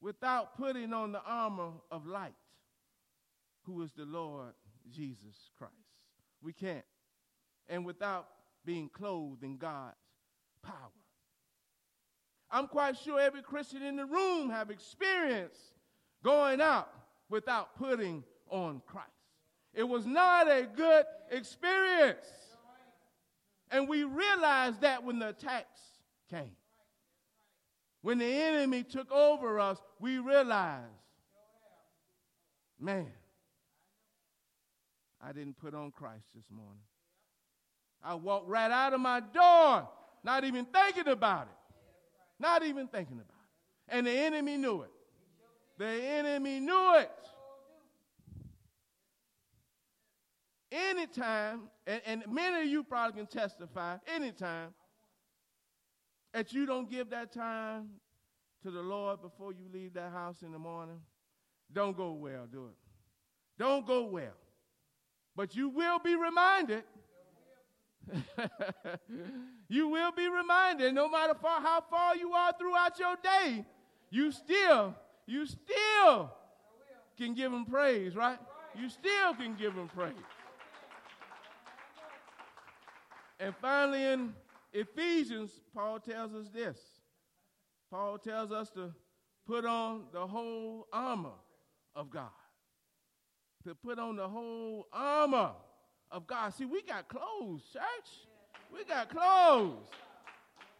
without 0.00 0.56
putting 0.56 0.92
on 0.92 1.12
the 1.12 1.22
armor 1.24 1.70
of 1.90 2.06
light, 2.06 2.34
who 3.62 3.82
is 3.82 3.92
the 3.92 4.04
Lord 4.04 4.52
Jesus 4.90 5.50
Christ. 5.56 5.72
We 6.42 6.52
can't. 6.52 6.84
And 7.68 7.86
without 7.86 8.26
being 8.64 8.88
clothed 8.88 9.44
in 9.44 9.56
God's 9.56 9.94
power. 10.62 10.74
I'm 12.50 12.66
quite 12.66 12.98
sure 12.98 13.20
every 13.20 13.42
Christian 13.42 13.82
in 13.82 13.96
the 13.96 14.04
room 14.04 14.50
have 14.50 14.70
experienced 14.70 15.60
going 16.24 16.60
out 16.60 16.88
without 17.32 17.74
putting 17.76 18.22
on 18.50 18.82
Christ. 18.86 19.08
It 19.74 19.84
was 19.84 20.06
not 20.06 20.48
a 20.48 20.68
good 20.76 21.04
experience. 21.30 22.26
And 23.70 23.88
we 23.88 24.04
realized 24.04 24.82
that 24.82 25.02
when 25.02 25.18
the 25.18 25.30
attacks 25.30 25.80
came. 26.30 26.54
When 28.02 28.18
the 28.18 28.26
enemy 28.26 28.82
took 28.84 29.10
over 29.10 29.58
us, 29.58 29.78
we 29.98 30.18
realized, 30.18 30.84
man, 32.78 33.10
I 35.24 35.32
didn't 35.32 35.56
put 35.56 35.74
on 35.74 35.90
Christ 35.90 36.26
this 36.34 36.50
morning. 36.50 36.82
I 38.04 38.14
walked 38.14 38.48
right 38.48 38.70
out 38.70 38.92
of 38.92 39.00
my 39.00 39.20
door, 39.20 39.88
not 40.22 40.44
even 40.44 40.66
thinking 40.66 41.08
about 41.08 41.44
it. 41.44 41.74
Not 42.38 42.64
even 42.64 42.88
thinking 42.88 43.16
about 43.16 43.28
it. 43.28 43.96
And 43.96 44.06
the 44.06 44.10
enemy 44.10 44.58
knew 44.58 44.82
it. 44.82 44.90
The 45.82 45.88
enemy 45.88 46.60
knew 46.60 46.94
it. 46.98 47.10
Anytime, 50.70 51.62
and, 51.88 52.00
and 52.06 52.22
many 52.30 52.60
of 52.60 52.66
you 52.68 52.84
probably 52.84 53.16
can 53.16 53.26
testify, 53.26 53.96
anytime 54.06 54.68
that 56.32 56.52
you 56.52 56.66
don't 56.66 56.88
give 56.88 57.10
that 57.10 57.32
time 57.32 57.88
to 58.62 58.70
the 58.70 58.80
Lord 58.80 59.22
before 59.22 59.50
you 59.50 59.64
leave 59.74 59.94
that 59.94 60.12
house 60.12 60.42
in 60.42 60.52
the 60.52 60.58
morning, 60.58 61.00
don't 61.72 61.96
go 61.96 62.12
well, 62.12 62.46
do 62.46 62.66
it. 62.66 62.76
Don't 63.58 63.84
go 63.84 64.04
well. 64.04 64.36
But 65.34 65.56
you 65.56 65.68
will 65.68 65.98
be 65.98 66.14
reminded. 66.14 66.84
you 69.68 69.88
will 69.88 70.12
be 70.12 70.28
reminded 70.28 70.94
no 70.94 71.08
matter 71.08 71.34
far, 71.34 71.60
how 71.60 71.82
far 71.90 72.14
you 72.14 72.30
are 72.34 72.52
throughout 72.56 73.00
your 73.00 73.16
day, 73.20 73.64
you 74.10 74.30
still, 74.30 74.94
you 75.26 75.46
still 75.46 76.30
can 77.16 77.34
give 77.34 77.52
him 77.52 77.64
praise, 77.64 78.14
right? 78.16 78.38
You 78.78 78.88
still 78.88 79.34
can 79.34 79.54
give 79.54 79.74
him 79.74 79.88
praise. 79.88 80.14
And 83.38 83.54
finally, 83.60 84.04
in 84.04 84.34
Ephesians, 84.72 85.50
Paul 85.74 86.00
tells 86.00 86.32
us 86.34 86.48
this. 86.48 86.78
Paul 87.90 88.18
tells 88.18 88.52
us 88.52 88.70
to 88.70 88.92
put 89.46 89.64
on 89.64 90.04
the 90.12 90.26
whole 90.26 90.86
armor 90.92 91.34
of 91.94 92.10
God. 92.10 92.30
To 93.64 93.74
put 93.74 93.98
on 93.98 94.16
the 94.16 94.28
whole 94.28 94.86
armor 94.92 95.50
of 96.10 96.26
God. 96.26 96.54
See, 96.54 96.64
we 96.64 96.82
got 96.82 97.08
clothes, 97.08 97.62
church. 97.72 98.28
We 98.72 98.84
got 98.84 99.10
clothes. 99.10 99.88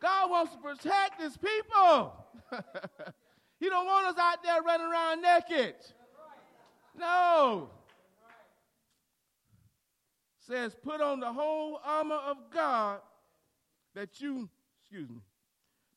God 0.00 0.30
wants 0.30 0.52
to 0.52 0.58
protect 0.58 1.20
his 1.20 1.36
people. 1.36 2.14
he 3.62 3.68
don't 3.68 3.86
want 3.86 4.06
us 4.08 4.18
out 4.18 4.42
there 4.42 4.60
running 4.62 4.86
around 4.86 5.22
naked. 5.22 5.74
No 6.98 7.70
says, 10.46 10.76
Put 10.82 11.00
on 11.00 11.20
the 11.20 11.32
whole 11.32 11.80
armor 11.84 12.20
of 12.26 12.36
God 12.52 13.00
that 13.94 14.20
you, 14.20 14.48
excuse 14.80 15.08
me, 15.08 15.20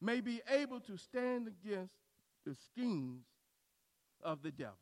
may 0.01 0.21
be 0.21 0.41
able 0.49 0.79
to 0.81 0.97
stand 0.97 1.47
against 1.47 1.93
the 2.45 2.55
schemes 2.55 3.25
of 4.23 4.41
the 4.43 4.51
devil. 4.51 4.75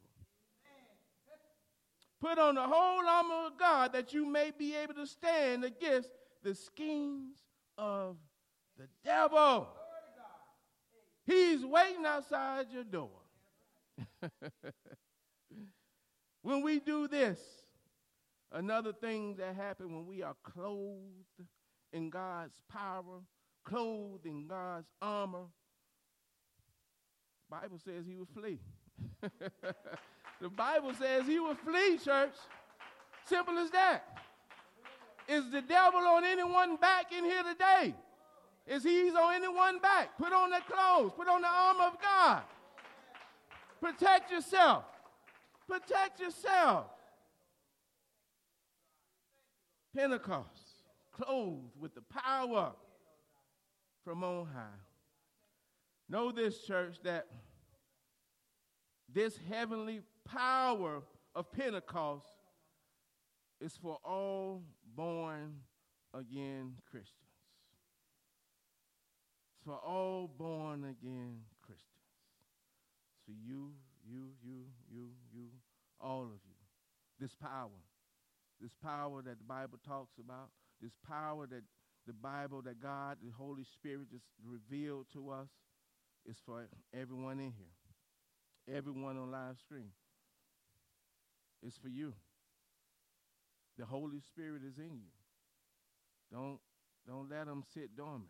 Put 2.20 2.38
on 2.40 2.56
the 2.56 2.64
whole 2.64 3.06
armor 3.08 3.48
of 3.48 3.60
God 3.60 3.94
that 3.94 4.14
you 4.14 4.26
may 4.26 4.52
be 4.58 4.76
able 4.76 4.94
to 4.94 5.06
stand 5.06 5.66
against 5.66 6.10
the 6.42 6.56
schemes 6.56 7.38
of 7.78 8.16
the 8.78 8.88
devil. 9.04 9.68
He's 11.26 11.66
waiting 11.66 12.06
outside 12.06 12.68
your 12.72 12.84
door. 12.84 13.10
when 16.42 16.62
we 16.62 16.80
do 16.80 17.08
this, 17.08 17.40
Another 18.54 18.94
thing 18.94 19.36
that 19.38 19.56
happened 19.56 19.92
when 19.92 20.06
we 20.06 20.22
are 20.22 20.36
clothed 20.44 21.42
in 21.92 22.12
God's 22.12 22.62
power, 22.72 23.22
clothed 23.66 24.28
in 24.28 24.46
God's 24.46 24.88
armor, 25.02 25.46
Bible 27.50 27.80
says 27.84 28.06
he 28.08 28.16
will 28.16 28.28
flee. 28.28 28.60
the 30.42 30.50
Bible 30.50 30.94
says 30.94 31.26
he 31.26 31.40
will 31.40 31.56
flee, 31.56 31.98
church. 31.98 32.34
Simple 33.26 33.58
as 33.58 33.72
that. 33.72 34.20
Is 35.28 35.50
the 35.50 35.62
devil 35.62 36.02
on 36.02 36.24
anyone 36.24 36.76
back 36.76 37.12
in 37.12 37.24
here 37.26 37.44
today? 37.44 37.96
Is 38.66 38.84
he's 38.84 39.14
on 39.14 39.34
anyone 39.36 39.80
back? 39.80 40.18
Put 40.18 40.32
on 40.32 40.50
the 40.50 40.62
clothes, 40.68 41.12
put 41.16 41.28
on 41.28 41.42
the 41.42 41.48
armor 41.48 41.84
of 41.84 42.02
God. 42.02 42.44
Protect 43.82 44.32
yourself. 44.32 44.86
Protect 45.68 46.20
yourself. 46.20 46.86
Pentecost, 49.96 50.48
clothed 51.12 51.76
with 51.80 51.94
the 51.94 52.02
power 52.02 52.72
from 54.04 54.24
on 54.24 54.48
high. 54.54 54.80
Know 56.10 56.32
this, 56.32 56.64
church, 56.64 56.96
that 57.04 57.28
this 59.14 59.38
heavenly 59.50 60.02
power 60.26 61.02
of 61.36 61.52
Pentecost 61.52 62.26
is 63.62 63.78
for 63.82 63.98
all 64.04 64.64
born 64.96 65.56
again 66.14 66.74
Christians. 66.90 67.23
For 69.66 69.76
all 69.76 70.30
born 70.38 70.84
again 70.84 71.40
Christians. 71.62 71.88
For 73.26 73.32
you, 73.32 73.72
you, 74.06 74.32
you, 74.44 74.66
you, 74.92 75.10
you, 75.34 75.48
all 76.02 76.24
of 76.24 76.40
you. 76.46 76.56
This 77.20 77.36
power 77.36 77.70
this 78.64 78.72
power 78.82 79.22
that 79.22 79.38
the 79.38 79.44
Bible 79.44 79.78
talks 79.86 80.18
about, 80.18 80.50
this 80.82 80.94
power 81.08 81.46
that 81.48 81.64
the 82.08 82.14
Bible, 82.14 82.62
that 82.62 82.82
God, 82.82 83.18
the 83.22 83.32
Holy 83.32 83.64
Spirit 83.66 84.10
just 84.10 84.26
revealed 84.46 85.08
to 85.14 85.30
us, 85.30 85.50
is 86.26 86.38
for 86.46 86.66
everyone 86.94 87.40
in 87.40 87.52
here, 87.52 88.78
everyone 88.78 89.18
on 89.18 89.32
live 89.32 89.58
stream. 89.60 89.92
It's 91.62 91.78
for 91.78 91.90
you. 91.90 92.14
The 93.78 93.86
Holy 93.86 94.22
Spirit 94.22 94.62
is 94.66 94.78
in 94.78 94.96
you. 94.96 95.12
Don't, 96.32 96.60
don't 97.06 97.30
let 97.30 97.48
them 97.48 97.64
sit 97.74 97.96
dormant. 97.98 98.30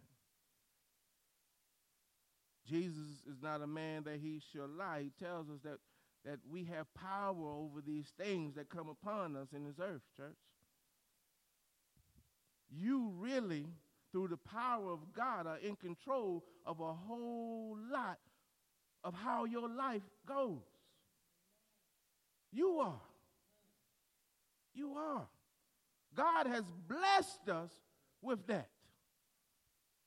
Jesus 2.67 3.21
is 3.29 3.41
not 3.41 3.61
a 3.61 3.67
man 3.67 4.03
that 4.03 4.19
he 4.21 4.41
shall 4.51 4.67
lie. 4.67 5.03
He 5.03 5.11
tells 5.23 5.49
us 5.49 5.59
that 5.63 5.79
that 6.25 6.39
we 6.49 6.63
have 6.65 6.93
power 6.93 7.51
over 7.51 7.81
these 7.85 8.13
things 8.17 8.55
that 8.55 8.69
come 8.69 8.87
upon 8.87 9.35
us 9.35 9.47
in 9.53 9.65
this 9.65 9.79
earth, 9.81 10.01
church. 10.15 10.37
You 12.71 13.11
really, 13.17 13.67
through 14.11 14.29
the 14.29 14.37
power 14.37 14.91
of 14.91 14.99
God, 15.13 15.47
are 15.47 15.57
in 15.57 15.75
control 15.75 16.43
of 16.65 16.79
a 16.79 16.93
whole 16.93 17.77
lot 17.91 18.19
of 19.03 19.13
how 19.13 19.45
your 19.45 19.67
life 19.67 20.01
goes. 20.25 20.61
You 22.51 22.79
are. 22.79 23.01
You 24.73 24.93
are. 24.93 25.27
God 26.15 26.47
has 26.47 26.63
blessed 26.87 27.49
us 27.49 27.71
with 28.21 28.47
that. 28.47 28.69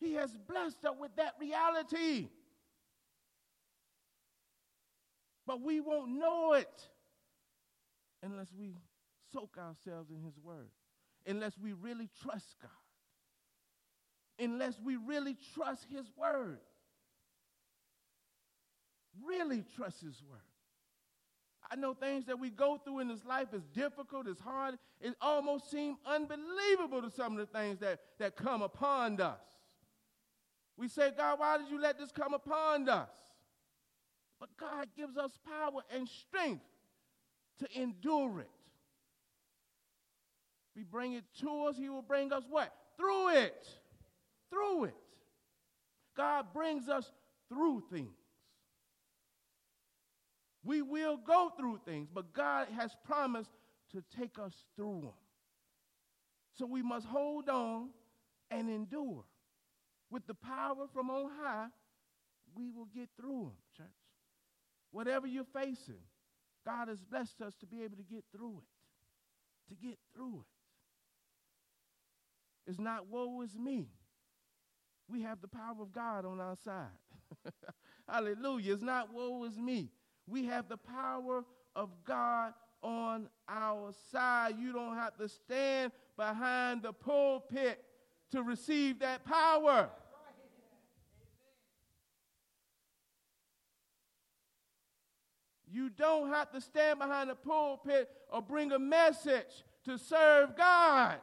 He 0.00 0.14
has 0.14 0.30
blessed 0.48 0.84
us 0.84 0.94
with 0.98 1.14
that 1.16 1.34
reality. 1.40 2.28
But 5.46 5.62
we 5.62 5.80
won't 5.80 6.10
know 6.10 6.54
it 6.54 6.88
unless 8.22 8.48
we 8.58 8.74
soak 9.32 9.56
ourselves 9.58 10.10
in 10.10 10.22
His 10.22 10.38
Word, 10.38 10.70
unless 11.26 11.56
we 11.58 11.72
really 11.72 12.08
trust 12.22 12.56
God, 12.60 12.70
unless 14.44 14.78
we 14.80 14.96
really 14.96 15.36
trust 15.54 15.86
His 15.90 16.06
Word. 16.16 16.58
Really 19.24 19.64
trust 19.76 20.02
His 20.02 20.20
Word. 20.28 20.40
I 21.70 21.76
know 21.76 21.94
things 21.94 22.26
that 22.26 22.38
we 22.38 22.50
go 22.50 22.78
through 22.84 23.00
in 23.00 23.08
this 23.08 23.24
life 23.24 23.48
is 23.52 23.62
difficult, 23.74 24.28
it's 24.28 24.40
hard. 24.40 24.76
It 25.00 25.14
almost 25.20 25.70
seems 25.70 25.98
unbelievable 26.06 27.02
to 27.02 27.10
some 27.10 27.32
of 27.32 27.38
the 27.38 27.58
things 27.58 27.80
that, 27.80 28.00
that 28.18 28.36
come 28.36 28.62
upon 28.62 29.20
us. 29.20 29.40
We 30.76 30.88
say, 30.88 31.10
God, 31.16 31.38
why 31.38 31.58
did 31.58 31.68
you 31.70 31.80
let 31.80 31.98
this 31.98 32.12
come 32.12 32.34
upon 32.34 32.88
us? 32.88 33.08
But 34.38 34.50
God 34.58 34.88
gives 34.96 35.16
us 35.16 35.30
power 35.46 35.80
and 35.94 36.08
strength 36.08 36.64
to 37.58 37.80
endure 37.80 38.40
it. 38.40 38.50
We 40.74 40.82
bring 40.82 41.14
it 41.14 41.24
to 41.40 41.64
us, 41.64 41.76
He 41.76 41.88
will 41.88 42.02
bring 42.02 42.32
us 42.32 42.44
what? 42.48 42.72
Through 42.98 43.28
it. 43.30 43.66
Through 44.50 44.84
it. 44.84 44.94
God 46.16 46.46
brings 46.52 46.88
us 46.88 47.10
through 47.48 47.82
things. 47.90 48.14
We 50.64 50.82
will 50.82 51.16
go 51.16 51.52
through 51.58 51.80
things, 51.84 52.08
but 52.12 52.32
God 52.32 52.68
has 52.76 52.90
promised 53.04 53.50
to 53.92 54.02
take 54.18 54.38
us 54.38 54.52
through 54.74 55.02
them. 55.02 55.12
So 56.58 56.66
we 56.66 56.82
must 56.82 57.06
hold 57.06 57.48
on 57.48 57.90
and 58.50 58.68
endure. 58.68 59.24
With 60.10 60.26
the 60.26 60.34
power 60.34 60.86
from 60.92 61.10
on 61.10 61.30
high, 61.40 61.66
we 62.56 62.70
will 62.70 62.88
get 62.94 63.08
through 63.20 63.44
them. 63.44 63.52
Whatever 64.90 65.26
you're 65.26 65.44
facing, 65.44 66.00
God 66.64 66.88
has 66.88 67.00
blessed 67.00 67.40
us 67.42 67.54
to 67.56 67.66
be 67.66 67.82
able 67.82 67.96
to 67.96 68.02
get 68.02 68.24
through 68.34 68.62
it. 68.62 69.68
To 69.68 69.74
get 69.74 69.98
through 70.14 70.40
it. 70.40 70.46
It's 72.70 72.80
not 72.80 73.08
woe 73.08 73.42
is 73.42 73.56
me. 73.56 73.88
We 75.08 75.22
have 75.22 75.40
the 75.40 75.48
power 75.48 75.80
of 75.80 75.92
God 75.92 76.24
on 76.24 76.40
our 76.40 76.56
side. 76.64 76.88
Hallelujah. 78.08 78.72
It's 78.72 78.82
not 78.82 79.12
woe 79.12 79.44
is 79.44 79.56
me. 79.56 79.90
We 80.26 80.46
have 80.46 80.68
the 80.68 80.76
power 80.76 81.44
of 81.76 81.90
God 82.04 82.54
on 82.82 83.28
our 83.48 83.92
side. 84.10 84.56
You 84.58 84.72
don't 84.72 84.96
have 84.96 85.16
to 85.18 85.28
stand 85.28 85.92
behind 86.16 86.82
the 86.82 86.92
pulpit 86.92 87.84
to 88.32 88.42
receive 88.42 88.98
that 89.00 89.24
power. 89.24 89.90
You 95.76 95.90
don't 95.90 96.30
have 96.30 96.50
to 96.52 96.60
stand 96.62 97.00
behind 97.00 97.28
the 97.28 97.34
pulpit 97.34 98.08
or 98.32 98.40
bring 98.40 98.72
a 98.72 98.78
message 98.78 99.62
to 99.84 99.98
serve 99.98 100.56
God. 100.56 101.18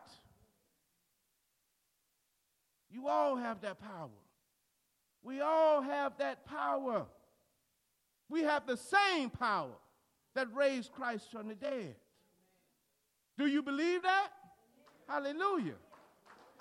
You 2.91 3.07
all 3.07 3.35
have 3.35 3.61
that 3.61 3.81
power. 3.81 4.11
We 5.23 5.41
all 5.41 5.81
have 5.81 6.19
that 6.19 6.45
power. 6.45 7.07
We 8.29 8.43
have 8.43 8.67
the 8.67 8.77
same 8.77 9.31
power 9.31 9.71
that 10.35 10.53
raised 10.53 10.91
Christ 10.91 11.31
from 11.31 11.47
the 11.47 11.55
dead. 11.55 11.95
Do 13.39 13.47
you 13.47 13.63
believe 13.63 14.03
that? 14.03 14.27
Hallelujah. 15.09 15.79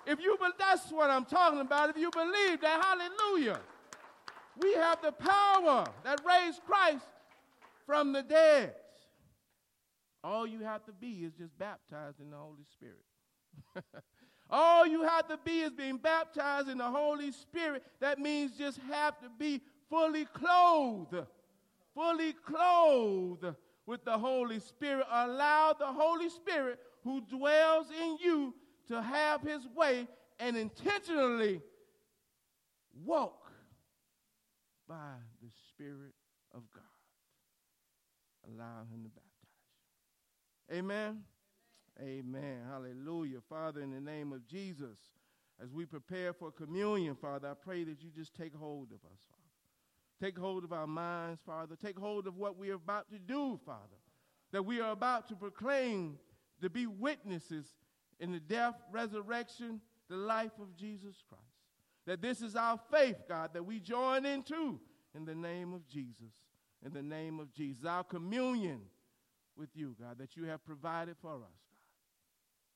If 0.07 0.19
you 0.19 0.35
but 0.39 0.57
that's 0.57 0.91
what 0.91 1.11
I'm 1.11 1.25
talking 1.25 1.59
about. 1.59 1.91
If 1.91 1.97
you 1.97 2.09
believe 2.09 2.59
that, 2.61 2.83
hallelujah. 2.83 3.59
We 4.59 4.73
have 4.73 4.99
the 5.03 5.11
power 5.11 5.85
that 6.03 6.21
raised 6.25 6.59
Christ 6.65 7.05
from 7.85 8.13
the 8.13 8.23
dead. 8.23 8.73
All 10.23 10.47
you 10.47 10.59
have 10.59 10.85
to 10.85 10.93
be 10.93 11.25
is 11.25 11.33
just 11.33 11.57
baptized 11.57 12.19
in 12.19 12.29
the 12.29 12.37
Holy 12.37 12.63
Spirit. 12.71 13.03
All 14.49 14.85
you 14.85 15.03
have 15.03 15.27
to 15.27 15.37
be 15.43 15.61
is 15.61 15.71
being 15.71 15.97
baptized 15.97 16.69
in 16.69 16.77
the 16.77 16.89
Holy 16.89 17.31
Spirit. 17.31 17.83
That 17.99 18.19
means 18.19 18.57
just 18.57 18.79
have 18.89 19.19
to 19.19 19.29
be 19.37 19.61
fully 19.89 20.25
clothed, 20.25 21.15
fully 21.93 22.33
clothed 22.33 23.55
with 23.85 24.05
the 24.05 24.17
Holy 24.17 24.59
Spirit. 24.59 25.05
Allow 25.11 25.73
the 25.73 25.87
Holy 25.87 26.29
Spirit 26.29 26.79
who 27.03 27.21
dwells 27.21 27.87
in 27.89 28.17
you 28.23 28.53
to 28.87 29.01
have 29.01 29.41
his 29.41 29.67
way 29.75 30.07
and 30.39 30.55
intentionally 30.55 31.61
walk 33.03 33.51
by 34.87 35.15
the 35.41 35.49
Spirit. 35.69 36.13
Allow 38.47 38.81
him 38.91 39.03
to 39.03 39.09
baptize 39.09 39.31
you. 40.69 40.77
Amen. 40.77 41.21
Amen. 42.01 42.61
Hallelujah. 42.69 43.39
Father, 43.47 43.81
in 43.81 43.91
the 43.91 44.01
name 44.01 44.31
of 44.31 44.47
Jesus, 44.47 44.97
as 45.61 45.71
we 45.71 45.85
prepare 45.85 46.33
for 46.33 46.51
communion, 46.51 47.15
Father, 47.15 47.49
I 47.49 47.53
pray 47.53 47.83
that 47.83 48.01
you 48.01 48.09
just 48.09 48.33
take 48.33 48.55
hold 48.55 48.87
of 48.87 48.99
us, 49.11 49.19
Father. 49.29 49.43
Take 50.21 50.37
hold 50.37 50.63
of 50.63 50.73
our 50.73 50.87
minds, 50.87 51.41
Father. 51.45 51.75
Take 51.75 51.99
hold 51.99 52.27
of 52.27 52.37
what 52.37 52.57
we 52.57 52.69
are 52.69 52.75
about 52.75 53.09
to 53.11 53.19
do, 53.19 53.59
Father. 53.65 53.97
That 54.51 54.65
we 54.65 54.79
are 54.79 54.91
about 54.91 55.27
to 55.29 55.35
proclaim 55.35 56.17
to 56.61 56.69
be 56.69 56.87
witnesses 56.87 57.75
in 58.19 58.31
the 58.31 58.39
death, 58.39 58.75
resurrection, 58.91 59.81
the 60.09 60.15
life 60.15 60.51
of 60.61 60.75
Jesus 60.75 61.23
Christ. 61.27 61.43
That 62.05 62.21
this 62.21 62.41
is 62.41 62.55
our 62.55 62.79
faith, 62.91 63.17
God, 63.27 63.51
that 63.53 63.65
we 63.65 63.79
join 63.79 64.25
into 64.25 64.79
in 65.15 65.25
the 65.25 65.35
name 65.35 65.73
of 65.73 65.87
Jesus. 65.87 66.33
In 66.85 66.91
the 66.93 67.01
name 67.01 67.39
of 67.39 67.53
Jesus. 67.53 67.85
Our 67.85 68.03
communion 68.03 68.81
with 69.55 69.69
you, 69.73 69.95
God, 69.99 70.17
that 70.17 70.35
you 70.35 70.45
have 70.45 70.65
provided 70.65 71.15
for 71.21 71.35
us. 71.35 71.39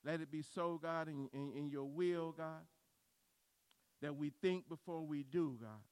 God. 0.04 0.12
Let 0.12 0.20
it 0.20 0.30
be 0.30 0.42
so, 0.42 0.78
God, 0.82 1.08
in, 1.08 1.28
in, 1.32 1.52
in 1.52 1.68
your 1.68 1.84
will, 1.84 2.32
God, 2.32 2.62
that 4.00 4.16
we 4.16 4.30
think 4.40 4.68
before 4.68 5.02
we 5.02 5.24
do, 5.24 5.58
God. 5.60 5.82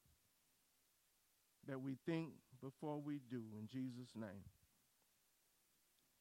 That 1.67 1.83
we 1.83 1.97
think 2.07 2.31
before 2.63 3.01
we 3.01 3.21
do, 3.29 3.43
in 3.61 3.67
Jesus' 3.67 4.15
name. 4.15 4.45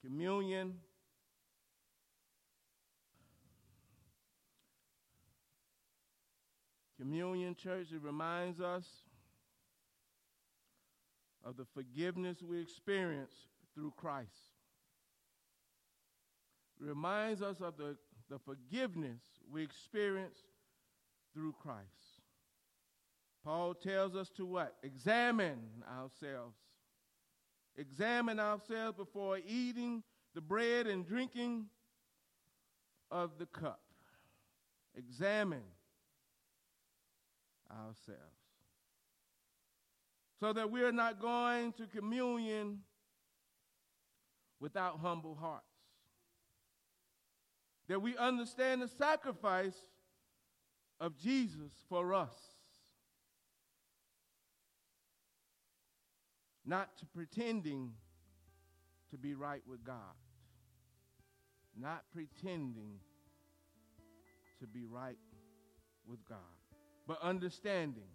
Communion. 0.04 0.76
Communion, 7.00 7.56
church, 7.56 7.88
it 7.92 8.02
reminds 8.02 8.60
us 8.60 8.86
of 11.46 11.58
the 11.58 11.66
forgiveness 11.74 12.42
we 12.42 12.60
experience 12.60 13.34
through 13.74 13.94
Christ 13.96 14.56
reminds 16.80 17.42
us 17.42 17.62
of 17.62 17.78
the, 17.78 17.96
the 18.30 18.40
forgiveness 18.40 19.22
we 19.52 19.64
experience 19.64 20.38
through 21.34 21.54
Christ. 21.62 22.22
Paul 23.44 23.74
tells 23.74 24.16
us 24.16 24.30
to 24.38 24.46
what? 24.46 24.76
Examine 24.84 25.60
ourselves. 26.00 26.58
Examine 27.78 28.40
ourselves 28.40 28.98
before 28.98 29.40
eating 29.46 30.02
the 30.34 30.42
bread 30.42 30.88
and 30.88 31.06
drinking 31.06 31.66
of 33.12 33.32
the 33.38 33.46
cup. 33.46 33.82
Examine 34.98 35.64
ourselves. 37.70 38.45
So 40.46 40.54
that 40.54 40.70
we 40.70 40.84
are 40.84 40.92
not 40.92 41.20
going 41.20 41.74
to 41.74 41.88
communion 41.88 42.82
without 44.60 45.00
humble 45.00 45.34
hearts 45.34 45.66
that 47.88 48.00
we 48.00 48.16
understand 48.16 48.80
the 48.80 48.88
sacrifice 48.88 49.74
of 51.00 51.18
Jesus 51.18 51.72
for 51.90 52.14
us. 52.14 52.36
Not 56.64 56.96
to 57.00 57.08
pretending 57.08 57.94
to 59.10 59.18
be 59.18 59.34
right 59.34 59.64
with 59.68 59.84
God. 59.84 59.96
Not 61.76 62.04
pretending 62.14 63.00
to 64.60 64.68
be 64.68 64.86
right 64.86 65.18
with 66.08 66.24
God. 66.30 66.38
But 67.08 67.20
understanding 67.24 68.10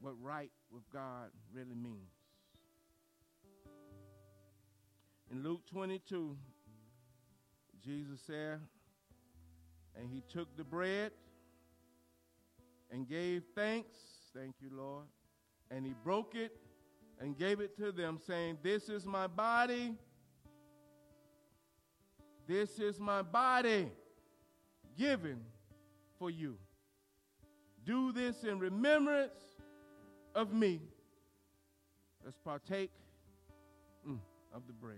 what 0.00 0.14
right 0.20 0.50
with 0.74 0.90
God 0.92 1.30
really 1.54 1.76
means. 1.76 2.10
In 5.30 5.44
Luke 5.44 5.60
22, 5.70 6.36
Jesus 7.84 8.20
said, 8.26 8.58
and 9.96 10.10
he 10.10 10.22
took 10.28 10.56
the 10.56 10.64
bread 10.64 11.12
and 12.90 13.08
gave 13.08 13.44
thanks. 13.54 13.96
Thank 14.36 14.56
you, 14.60 14.70
Lord. 14.72 15.04
And 15.70 15.86
he 15.86 15.94
broke 16.02 16.34
it 16.34 16.56
and 17.20 17.38
gave 17.38 17.60
it 17.60 17.76
to 17.76 17.92
them, 17.92 18.18
saying, 18.26 18.58
This 18.62 18.88
is 18.88 19.06
my 19.06 19.28
body. 19.28 19.94
This 22.48 22.80
is 22.80 22.98
my 22.98 23.22
body 23.22 23.92
given 24.98 25.40
for 26.18 26.30
you. 26.30 26.56
Do 27.84 28.12
this 28.12 28.42
in 28.42 28.58
remembrance 28.58 29.53
of 30.34 30.52
me. 30.52 30.80
Let's 32.24 32.38
partake 32.38 32.90
mm, 34.08 34.18
of 34.54 34.66
the 34.66 34.72
bread. 34.72 34.96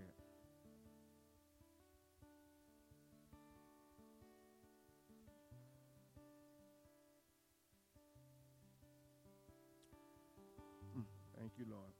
Thank 11.37 11.51
you, 11.59 11.65
Lord. 11.69 11.91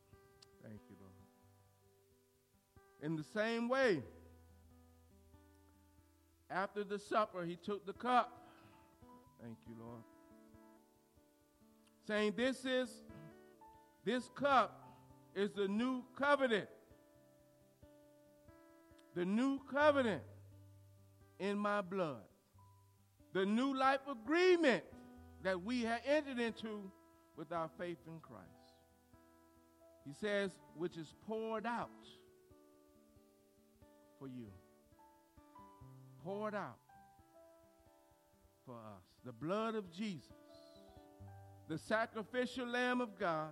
Thank 0.63 0.81
you, 0.89 0.95
Lord. 0.99 1.13
In 3.01 3.15
the 3.15 3.23
same 3.23 3.69
way, 3.69 4.01
after 6.49 6.83
the 6.83 6.99
supper, 6.99 7.45
he 7.45 7.55
took 7.55 7.85
the 7.85 7.93
cup. 7.93 8.31
Thank 9.41 9.57
you, 9.67 9.75
Lord. 9.79 10.01
saying, 12.07 12.33
This 12.35 12.65
is 12.65 12.89
this 14.07 14.29
cup 14.35 14.87
is 15.35 15.51
the 15.51 15.67
new 15.67 16.01
covenant. 16.17 16.69
The 19.15 19.25
new 19.25 19.59
covenant 19.69 20.23
in 21.39 21.57
my 21.57 21.81
blood. 21.81 22.23
The 23.33 23.45
new 23.45 23.77
life 23.77 23.99
agreement 24.09 24.85
that 25.43 25.61
we 25.61 25.81
have 25.81 25.99
entered 26.07 26.39
into 26.39 26.89
with 27.35 27.51
our 27.51 27.69
faith 27.77 27.97
in 28.07 28.21
Christ. 28.21 28.45
He 30.05 30.13
says, 30.13 30.51
which 30.77 30.95
is 30.95 31.13
poured 31.27 31.65
out 31.65 31.89
for 34.19 34.29
you. 34.29 34.47
Poured 36.23 36.55
out 36.55 36.79
for 38.65 38.75
us. 38.75 39.03
The 39.25 39.33
blood 39.33 39.75
of 39.75 39.91
Jesus, 39.91 40.31
the 41.67 41.77
sacrificial 41.77 42.67
Lamb 42.67 43.01
of 43.01 43.19
God, 43.19 43.49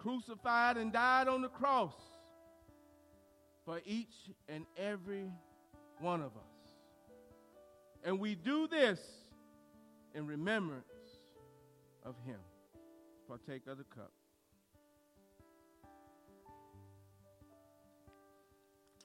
crucified 0.00 0.76
and 0.76 0.92
died 0.92 1.28
on 1.28 1.42
the 1.42 1.48
cross 1.48 1.94
for 3.64 3.80
each 3.84 4.14
and 4.48 4.64
every 4.76 5.26
one 6.00 6.20
of 6.20 6.32
us. 6.36 6.74
And 8.04 8.18
we 8.18 8.34
do 8.34 8.66
this 8.66 8.98
in 10.14 10.26
remembrance 10.26 10.84
of 12.04 12.14
him. 12.24 12.40
Partake 13.28 13.66
of 13.66 13.78
the 13.78 13.84
cup. 13.84 14.10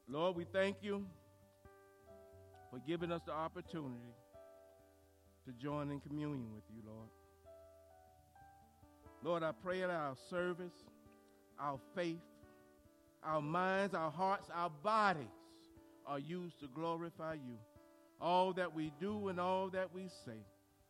Lord, 0.07 0.35
we 0.35 0.45
thank 0.45 0.77
you 0.81 1.05
for 2.71 2.79
giving 2.87 3.11
us 3.11 3.21
the 3.25 3.33
opportunity 3.33 4.13
to 5.45 5.51
join 5.51 5.91
in 5.91 5.99
communion 5.99 6.53
with 6.53 6.63
you, 6.73 6.81
Lord. 6.87 7.09
Lord, 9.25 9.41
I 9.41 9.53
pray 9.53 9.79
that 9.79 9.89
our 9.89 10.15
service, 10.29 10.85
our 11.59 11.79
faith, 11.95 12.21
our 13.23 13.41
minds, 13.41 13.95
our 13.95 14.11
hearts, 14.11 14.51
our 14.53 14.69
bodies 14.69 15.25
are 16.05 16.19
used 16.19 16.59
to 16.59 16.67
glorify 16.67 17.33
you. 17.33 17.57
All 18.21 18.53
that 18.53 18.75
we 18.75 18.91
do 18.99 19.29
and 19.29 19.39
all 19.39 19.71
that 19.71 19.91
we 19.95 20.09
say. 20.25 20.37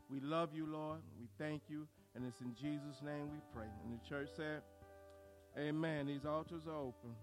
We 0.10 0.20
love 0.20 0.50
you, 0.54 0.68
Lord. 0.68 1.00
We 1.18 1.30
thank 1.40 1.62
you. 1.70 1.88
And 2.14 2.26
it's 2.26 2.42
in 2.42 2.54
Jesus' 2.56 3.02
name 3.02 3.30
we 3.32 3.40
pray. 3.56 3.70
And 3.86 3.98
the 3.98 4.06
church 4.06 4.28
said, 4.36 4.64
Amen. 5.58 6.06
These 6.06 6.26
altars 6.26 6.64
are 6.68 6.76
open. 6.76 7.16